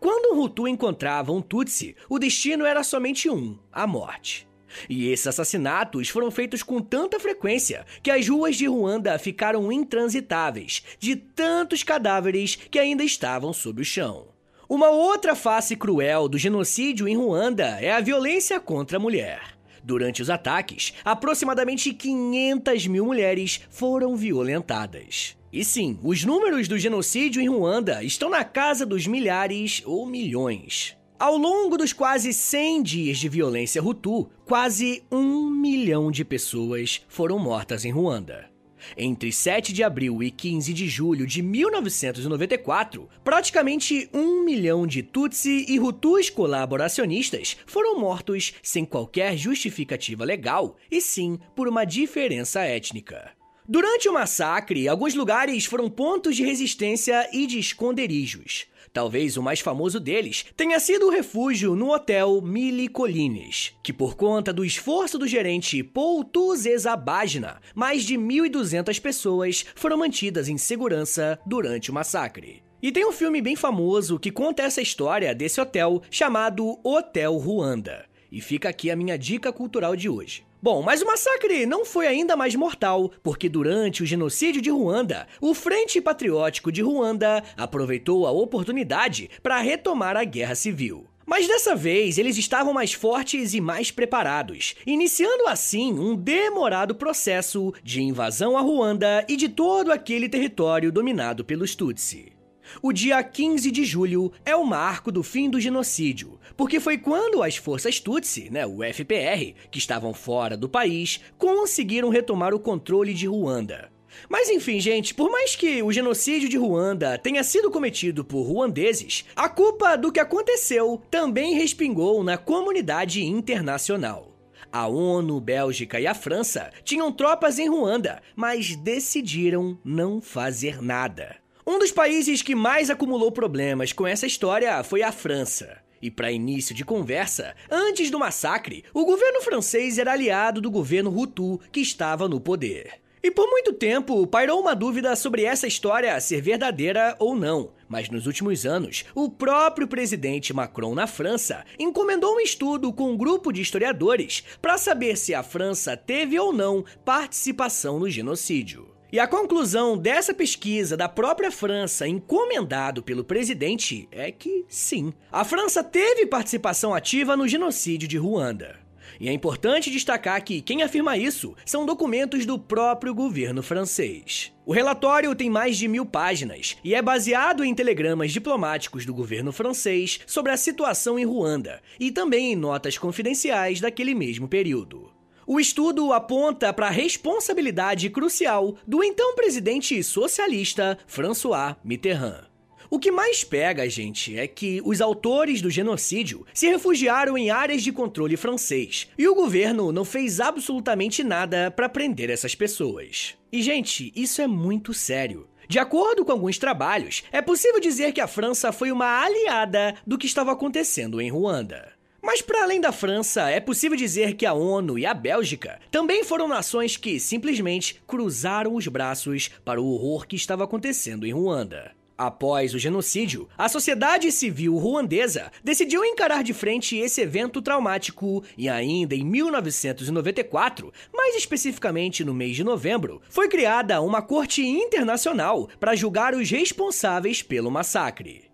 Quando 0.00 0.34
um 0.34 0.42
Hutu 0.42 0.66
encontrava 0.66 1.32
um 1.32 1.40
Tutsi, 1.40 1.96
o 2.08 2.18
destino 2.18 2.64
era 2.64 2.82
somente 2.82 3.28
um: 3.28 3.58
a 3.72 3.86
morte. 3.86 4.48
E 4.88 5.08
esses 5.08 5.26
assassinatos 5.26 6.08
foram 6.08 6.30
feitos 6.30 6.62
com 6.62 6.80
tanta 6.80 7.18
frequência 7.18 7.86
que 8.02 8.10
as 8.10 8.28
ruas 8.28 8.56
de 8.56 8.66
Ruanda 8.66 9.18
ficaram 9.18 9.72
intransitáveis 9.72 10.82
de 10.98 11.16
tantos 11.16 11.82
cadáveres 11.82 12.56
que 12.56 12.78
ainda 12.78 13.02
estavam 13.02 13.52
sob 13.52 13.82
o 13.82 13.84
chão. 13.84 14.28
Uma 14.68 14.90
outra 14.90 15.34
face 15.34 15.74
cruel 15.74 16.28
do 16.28 16.36
genocídio 16.36 17.08
em 17.08 17.16
Ruanda 17.16 17.78
é 17.80 17.90
a 17.90 18.00
violência 18.00 18.60
contra 18.60 18.98
a 18.98 19.00
mulher. 19.00 19.57
Durante 19.88 20.20
os 20.20 20.28
ataques, 20.28 20.92
aproximadamente 21.02 21.94
500 21.94 22.86
mil 22.88 23.06
mulheres 23.06 23.62
foram 23.70 24.14
violentadas. 24.14 25.34
E 25.50 25.64
sim, 25.64 25.98
os 26.02 26.24
números 26.24 26.68
do 26.68 26.78
genocídio 26.78 27.40
em 27.40 27.48
Ruanda 27.48 28.04
estão 28.04 28.28
na 28.28 28.44
casa 28.44 28.84
dos 28.84 29.06
milhares 29.06 29.80
ou 29.86 30.04
milhões. 30.04 30.94
Ao 31.18 31.38
longo 31.38 31.78
dos 31.78 31.94
quase 31.94 32.34
100 32.34 32.82
dias 32.82 33.16
de 33.16 33.30
violência 33.30 33.82
Hutu, 33.82 34.28
quase 34.44 35.02
um 35.10 35.48
milhão 35.48 36.10
de 36.10 36.22
pessoas 36.22 37.00
foram 37.08 37.38
mortas 37.38 37.86
em 37.86 37.90
Ruanda. 37.90 38.50
Entre 38.96 39.32
7 39.32 39.72
de 39.72 39.82
abril 39.82 40.22
e 40.22 40.30
15 40.30 40.72
de 40.72 40.88
julho 40.88 41.26
de 41.26 41.42
1994, 41.42 43.08
praticamente 43.24 44.08
um 44.12 44.44
milhão 44.44 44.86
de 44.86 45.02
Tutsi 45.02 45.66
e 45.68 45.78
Hutus 45.78 46.30
colaboracionistas 46.30 47.56
foram 47.66 47.98
mortos 47.98 48.54
sem 48.62 48.84
qualquer 48.84 49.36
justificativa 49.36 50.24
legal, 50.24 50.76
e 50.90 51.00
sim 51.00 51.38
por 51.54 51.68
uma 51.68 51.84
diferença 51.84 52.60
étnica. 52.60 53.32
Durante 53.70 54.08
o 54.08 54.14
massacre, 54.14 54.88
alguns 54.88 55.14
lugares 55.14 55.66
foram 55.66 55.90
pontos 55.90 56.34
de 56.34 56.42
resistência 56.42 57.28
e 57.34 57.46
de 57.46 57.58
esconderijos. 57.58 58.66
Talvez 58.92 59.36
o 59.36 59.42
mais 59.42 59.60
famoso 59.60 60.00
deles 60.00 60.44
tenha 60.56 60.78
sido 60.80 61.06
o 61.06 61.10
refúgio 61.10 61.74
no 61.74 61.92
hotel 61.92 62.40
Mille 62.42 62.88
Collines, 62.88 63.72
que 63.82 63.92
por 63.92 64.16
conta 64.16 64.52
do 64.52 64.64
esforço 64.64 65.18
do 65.18 65.26
gerente 65.26 65.82
Paul 65.82 66.24
Tuzezabagna, 66.24 67.60
mais 67.74 68.04
de 68.04 68.16
1.200 68.16 69.00
pessoas 69.00 69.64
foram 69.74 69.98
mantidas 69.98 70.48
em 70.48 70.58
segurança 70.58 71.38
durante 71.46 71.90
o 71.90 71.94
massacre. 71.94 72.62
E 72.80 72.92
tem 72.92 73.04
um 73.04 73.12
filme 73.12 73.42
bem 73.42 73.56
famoso 73.56 74.18
que 74.18 74.30
conta 74.30 74.62
essa 74.62 74.80
história 74.80 75.34
desse 75.34 75.60
hotel 75.60 76.00
chamado 76.10 76.78
Hotel 76.84 77.36
Ruanda. 77.36 78.06
E 78.30 78.40
fica 78.40 78.68
aqui 78.68 78.90
a 78.90 78.96
minha 78.96 79.18
dica 79.18 79.52
cultural 79.52 79.96
de 79.96 80.08
hoje. 80.08 80.47
Bom, 80.60 80.82
mas 80.82 81.00
o 81.00 81.06
massacre 81.06 81.66
não 81.66 81.84
foi 81.84 82.06
ainda 82.06 82.36
mais 82.36 82.54
mortal, 82.56 83.12
porque 83.22 83.48
durante 83.48 84.02
o 84.02 84.06
genocídio 84.06 84.60
de 84.60 84.70
Ruanda, 84.70 85.28
o 85.40 85.54
Frente 85.54 86.00
Patriótico 86.00 86.72
de 86.72 86.82
Ruanda 86.82 87.44
aproveitou 87.56 88.26
a 88.26 88.32
oportunidade 88.32 89.30
para 89.40 89.60
retomar 89.60 90.16
a 90.16 90.24
guerra 90.24 90.56
civil. 90.56 91.06
Mas 91.24 91.46
dessa 91.46 91.76
vez 91.76 92.16
eles 92.16 92.38
estavam 92.38 92.72
mais 92.72 92.94
fortes 92.94 93.52
e 93.52 93.60
mais 93.60 93.90
preparados, 93.90 94.74
iniciando 94.86 95.46
assim 95.46 95.92
um 95.92 96.16
demorado 96.16 96.94
processo 96.94 97.72
de 97.84 98.02
invasão 98.02 98.56
a 98.56 98.60
Ruanda 98.60 99.24
e 99.28 99.36
de 99.36 99.48
todo 99.48 99.92
aquele 99.92 100.28
território 100.28 100.90
dominado 100.90 101.44
pelos 101.44 101.74
Tutsi. 101.74 102.37
O 102.82 102.92
dia 102.92 103.22
15 103.22 103.70
de 103.70 103.84
julho 103.84 104.32
é 104.44 104.54
o 104.54 104.64
marco 104.64 105.10
do 105.10 105.22
fim 105.22 105.48
do 105.48 105.60
genocídio, 105.60 106.38
porque 106.56 106.80
foi 106.80 106.98
quando 106.98 107.42
as 107.42 107.56
forças 107.56 108.00
Tutsi, 108.00 108.50
né, 108.50 108.66
o 108.66 108.78
FPR, 108.82 109.54
que 109.70 109.78
estavam 109.78 110.12
fora 110.14 110.56
do 110.56 110.68
país, 110.68 111.20
conseguiram 111.36 112.08
retomar 112.08 112.54
o 112.54 112.60
controle 112.60 113.14
de 113.14 113.26
Ruanda. 113.26 113.90
Mas 114.28 114.48
enfim, 114.48 114.80
gente, 114.80 115.14
por 115.14 115.30
mais 115.30 115.54
que 115.54 115.82
o 115.82 115.92
genocídio 115.92 116.48
de 116.48 116.56
Ruanda 116.56 117.18
tenha 117.18 117.44
sido 117.44 117.70
cometido 117.70 118.24
por 118.24 118.42
ruandeses, 118.42 119.24
a 119.36 119.48
culpa 119.48 119.96
do 119.96 120.10
que 120.10 120.20
aconteceu 120.20 121.00
também 121.10 121.54
respingou 121.54 122.24
na 122.24 122.36
comunidade 122.36 123.24
internacional. 123.24 124.34
A 124.70 124.86
ONU, 124.86 125.40
Bélgica 125.40 125.98
e 125.98 126.06
a 126.06 126.14
França 126.14 126.70
tinham 126.84 127.10
tropas 127.10 127.58
em 127.58 127.68
Ruanda, 127.68 128.20
mas 128.36 128.76
decidiram 128.76 129.78
não 129.82 130.20
fazer 130.20 130.82
nada. 130.82 131.36
Um 131.70 131.78
dos 131.78 131.92
países 131.92 132.40
que 132.40 132.54
mais 132.54 132.88
acumulou 132.88 133.30
problemas 133.30 133.92
com 133.92 134.06
essa 134.06 134.26
história 134.26 134.82
foi 134.82 135.02
a 135.02 135.12
França. 135.12 135.76
E 136.00 136.10
para 136.10 136.32
início 136.32 136.74
de 136.74 136.82
conversa, 136.82 137.54
antes 137.70 138.10
do 138.10 138.18
massacre, 138.18 138.86
o 138.94 139.04
governo 139.04 139.42
francês 139.42 139.98
era 139.98 140.12
aliado 140.12 140.62
do 140.62 140.70
governo 140.70 141.14
Hutu 141.14 141.60
que 141.70 141.80
estava 141.80 142.26
no 142.26 142.40
poder. 142.40 142.94
E 143.22 143.30
por 143.30 143.50
muito 143.50 143.74
tempo 143.74 144.26
pairou 144.26 144.62
uma 144.62 144.74
dúvida 144.74 145.14
sobre 145.14 145.44
essa 145.44 145.66
história 145.66 146.18
ser 146.20 146.40
verdadeira 146.40 147.14
ou 147.18 147.36
não. 147.36 147.72
Mas 147.86 148.08
nos 148.08 148.26
últimos 148.26 148.64
anos, 148.64 149.04
o 149.14 149.28
próprio 149.28 149.86
presidente 149.86 150.54
Macron 150.54 150.94
na 150.94 151.06
França 151.06 151.66
encomendou 151.78 152.36
um 152.36 152.40
estudo 152.40 152.90
com 152.94 153.10
um 153.10 153.16
grupo 153.16 153.52
de 153.52 153.60
historiadores 153.60 154.42
para 154.62 154.78
saber 154.78 155.18
se 155.18 155.34
a 155.34 155.42
França 155.42 155.98
teve 155.98 156.38
ou 156.38 156.50
não 156.50 156.82
participação 157.04 157.98
no 157.98 158.08
genocídio. 158.08 158.97
E 159.10 159.18
a 159.18 159.26
conclusão 159.26 159.96
dessa 159.96 160.34
pesquisa 160.34 160.94
da 160.94 161.08
própria 161.08 161.50
França, 161.50 162.06
encomendado 162.06 163.02
pelo 163.02 163.24
presidente, 163.24 164.06
é 164.12 164.30
que 164.30 164.66
sim, 164.68 165.14
a 165.32 165.44
França 165.44 165.82
teve 165.82 166.26
participação 166.26 166.94
ativa 166.94 167.34
no 167.34 167.48
genocídio 167.48 168.06
de 168.06 168.18
Ruanda. 168.18 168.78
E 169.18 169.26
é 169.26 169.32
importante 169.32 169.90
destacar 169.90 170.44
que 170.44 170.60
quem 170.60 170.82
afirma 170.82 171.16
isso 171.16 171.56
são 171.64 171.86
documentos 171.86 172.44
do 172.44 172.58
próprio 172.58 173.14
governo 173.14 173.62
francês. 173.62 174.52
O 174.66 174.74
relatório 174.74 175.34
tem 175.34 175.48
mais 175.48 175.78
de 175.78 175.88
mil 175.88 176.04
páginas 176.04 176.76
e 176.84 176.94
é 176.94 177.00
baseado 177.00 177.64
em 177.64 177.74
telegramas 177.74 178.30
diplomáticos 178.30 179.06
do 179.06 179.14
governo 179.14 179.52
francês 179.52 180.20
sobre 180.26 180.52
a 180.52 180.56
situação 180.58 181.18
em 181.18 181.24
Ruanda 181.24 181.80
e 181.98 182.10
também 182.10 182.52
em 182.52 182.56
notas 182.56 182.98
confidenciais 182.98 183.80
daquele 183.80 184.14
mesmo 184.14 184.46
período. 184.46 185.17
O 185.50 185.58
estudo 185.58 186.12
aponta 186.12 186.74
para 186.74 186.88
a 186.88 186.90
responsabilidade 186.90 188.10
crucial 188.10 188.76
do 188.86 189.02
então 189.02 189.34
presidente 189.34 190.02
socialista 190.02 190.98
François 191.06 191.74
Mitterrand. 191.82 192.44
O 192.90 192.98
que 192.98 193.10
mais 193.10 193.44
pega, 193.44 193.88
gente, 193.88 194.38
é 194.38 194.46
que 194.46 194.82
os 194.84 195.00
autores 195.00 195.62
do 195.62 195.70
genocídio 195.70 196.44
se 196.52 196.68
refugiaram 196.68 197.38
em 197.38 197.48
áreas 197.48 197.82
de 197.82 197.90
controle 197.90 198.36
francês 198.36 199.08
e 199.16 199.26
o 199.26 199.34
governo 199.34 199.90
não 199.90 200.04
fez 200.04 200.38
absolutamente 200.38 201.24
nada 201.24 201.70
para 201.70 201.88
prender 201.88 202.28
essas 202.28 202.54
pessoas. 202.54 203.34
E, 203.50 203.62
gente, 203.62 204.12
isso 204.14 204.42
é 204.42 204.46
muito 204.46 204.92
sério. 204.92 205.48
De 205.66 205.78
acordo 205.78 206.26
com 206.26 206.32
alguns 206.32 206.58
trabalhos, 206.58 207.24
é 207.32 207.40
possível 207.40 207.80
dizer 207.80 208.12
que 208.12 208.20
a 208.20 208.28
França 208.28 208.70
foi 208.70 208.92
uma 208.92 209.24
aliada 209.24 209.94
do 210.06 210.18
que 210.18 210.26
estava 210.26 210.52
acontecendo 210.52 211.22
em 211.22 211.30
Ruanda. 211.30 211.97
Mas 212.22 212.42
para 212.42 212.62
além 212.62 212.80
da 212.80 212.92
França, 212.92 213.48
é 213.48 213.60
possível 213.60 213.96
dizer 213.96 214.34
que 214.34 214.44
a 214.44 214.52
ONU 214.52 214.98
e 214.98 215.06
a 215.06 215.14
Bélgica 215.14 215.78
também 215.90 216.24
foram 216.24 216.48
nações 216.48 216.96
que 216.96 217.20
simplesmente 217.20 218.02
cruzaram 218.06 218.74
os 218.74 218.86
braços 218.88 219.50
para 219.64 219.80
o 219.80 219.86
horror 219.86 220.26
que 220.26 220.36
estava 220.36 220.64
acontecendo 220.64 221.26
em 221.26 221.32
Ruanda. 221.32 221.96
Após 222.18 222.74
o 222.74 222.80
genocídio, 222.80 223.48
a 223.56 223.68
sociedade 223.68 224.32
civil 224.32 224.76
ruandesa 224.76 225.52
decidiu 225.62 226.04
encarar 226.04 226.42
de 226.42 226.52
frente 226.52 226.96
esse 226.96 227.20
evento 227.20 227.62
traumático 227.62 228.42
e 228.56 228.68
ainda 228.68 229.14
em 229.14 229.24
1994, 229.24 230.92
mais 231.14 231.36
especificamente 231.36 232.24
no 232.24 232.34
mês 232.34 232.56
de 232.56 232.64
novembro, 232.64 233.22
foi 233.30 233.48
criada 233.48 234.00
uma 234.00 234.20
corte 234.20 234.66
internacional 234.66 235.68
para 235.78 235.94
julgar 235.94 236.34
os 236.34 236.50
responsáveis 236.50 237.40
pelo 237.40 237.70
massacre. 237.70 238.47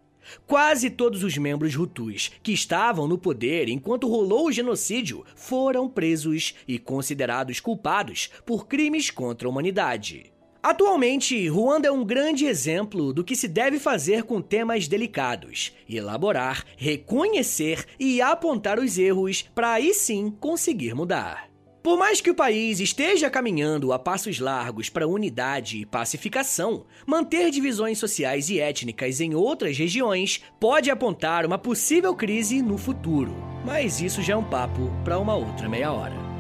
Quase 0.47 0.91
todos 0.91 1.23
os 1.23 1.37
membros 1.37 1.77
Hutus 1.77 2.31
que 2.43 2.53
estavam 2.53 3.07
no 3.09 3.19
poder 3.19 3.69
enquanto 3.69 4.09
rolou 4.09 4.47
o 4.47 4.53
genocídio 4.53 5.25
foram 5.35 5.89
presos 5.89 6.55
e 6.67 6.79
considerados 6.79 7.61
culpados 7.61 8.31
por 8.45 8.67
crimes 8.67 9.11
contra 9.11 9.49
a 9.49 9.51
humanidade. 9.51 10.33
Atualmente, 10.63 11.47
Ruanda 11.47 11.89
é 11.89 11.91
um 11.93 12.03
grande 12.03 12.47
exemplo 12.47 13.13
do 13.13 13.23
que 13.23 13.37
se 13.37 13.47
deve 13.47 13.79
fazer 13.79 14.23
com 14.23 14.41
temas 14.41 14.89
delicados: 14.89 15.73
elaborar, 15.87 16.65
reconhecer 16.79 17.85
e 18.01 18.23
apontar 18.23 18.79
os 18.79 18.97
erros 18.97 19.43
para 19.55 19.75
aí 19.75 19.93
sim 19.93 20.31
conseguir 20.41 20.95
mudar. 20.95 21.54
Por 21.85 21.99
mais 21.99 22.19
que 22.19 22.31
o 22.31 22.35
país 22.35 22.81
esteja 22.81 23.29
caminhando 23.29 23.93
a 23.93 23.99
passos 23.99 24.39
largos 24.39 24.89
para 24.89 25.07
unidade 25.07 25.77
e 25.77 25.85
pacificação, 25.85 26.87
manter 27.07 27.51
divisões 27.51 27.99
sociais 27.99 28.49
e 28.49 28.59
étnicas 28.59 29.21
em 29.21 29.35
outras 29.35 29.77
regiões 29.77 30.41
pode 30.59 30.91
apontar 30.91 31.45
uma 31.45 31.59
possível 31.59 32.17
crise 32.17 32.63
no 32.63 32.79
futuro. 32.79 33.35
Mas 33.67 34.01
isso 34.01 34.23
já 34.23 34.33
é 34.33 34.37
um 34.37 34.43
papo 34.43 34.91
para 35.05 35.19
uma 35.19 35.35
outra 35.35 35.69
meia 35.69 35.93
hora. 35.93 36.34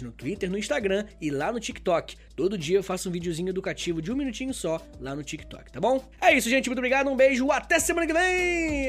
no 0.02 0.12
Twitter, 0.12 0.50
no 0.50 0.58
Instagram 0.58 1.06
e 1.20 1.30
lá 1.30 1.52
no 1.52 1.60
TikTok. 1.60 2.16
Todo 2.36 2.58
dia 2.58 2.78
eu 2.78 2.82
faço 2.82 3.08
um 3.08 3.12
videozinho 3.12 3.48
educativo 3.48 4.00
de 4.00 4.12
um 4.12 4.16
minutinho 4.16 4.54
só 4.54 4.80
lá 5.00 5.14
no 5.14 5.24
TikTok, 5.24 5.72
tá 5.72 5.80
bom? 5.80 6.04
É 6.20 6.32
isso, 6.32 6.48
gente. 6.48 6.68
Muito 6.68 6.78
obrigado, 6.78 7.10
um 7.10 7.16
beijo, 7.16 7.50
até 7.50 7.78
semana 7.78 8.06
que 8.06 8.12
vem! 8.12 8.88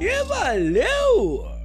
E 0.00 0.24
valeu! 0.24 1.59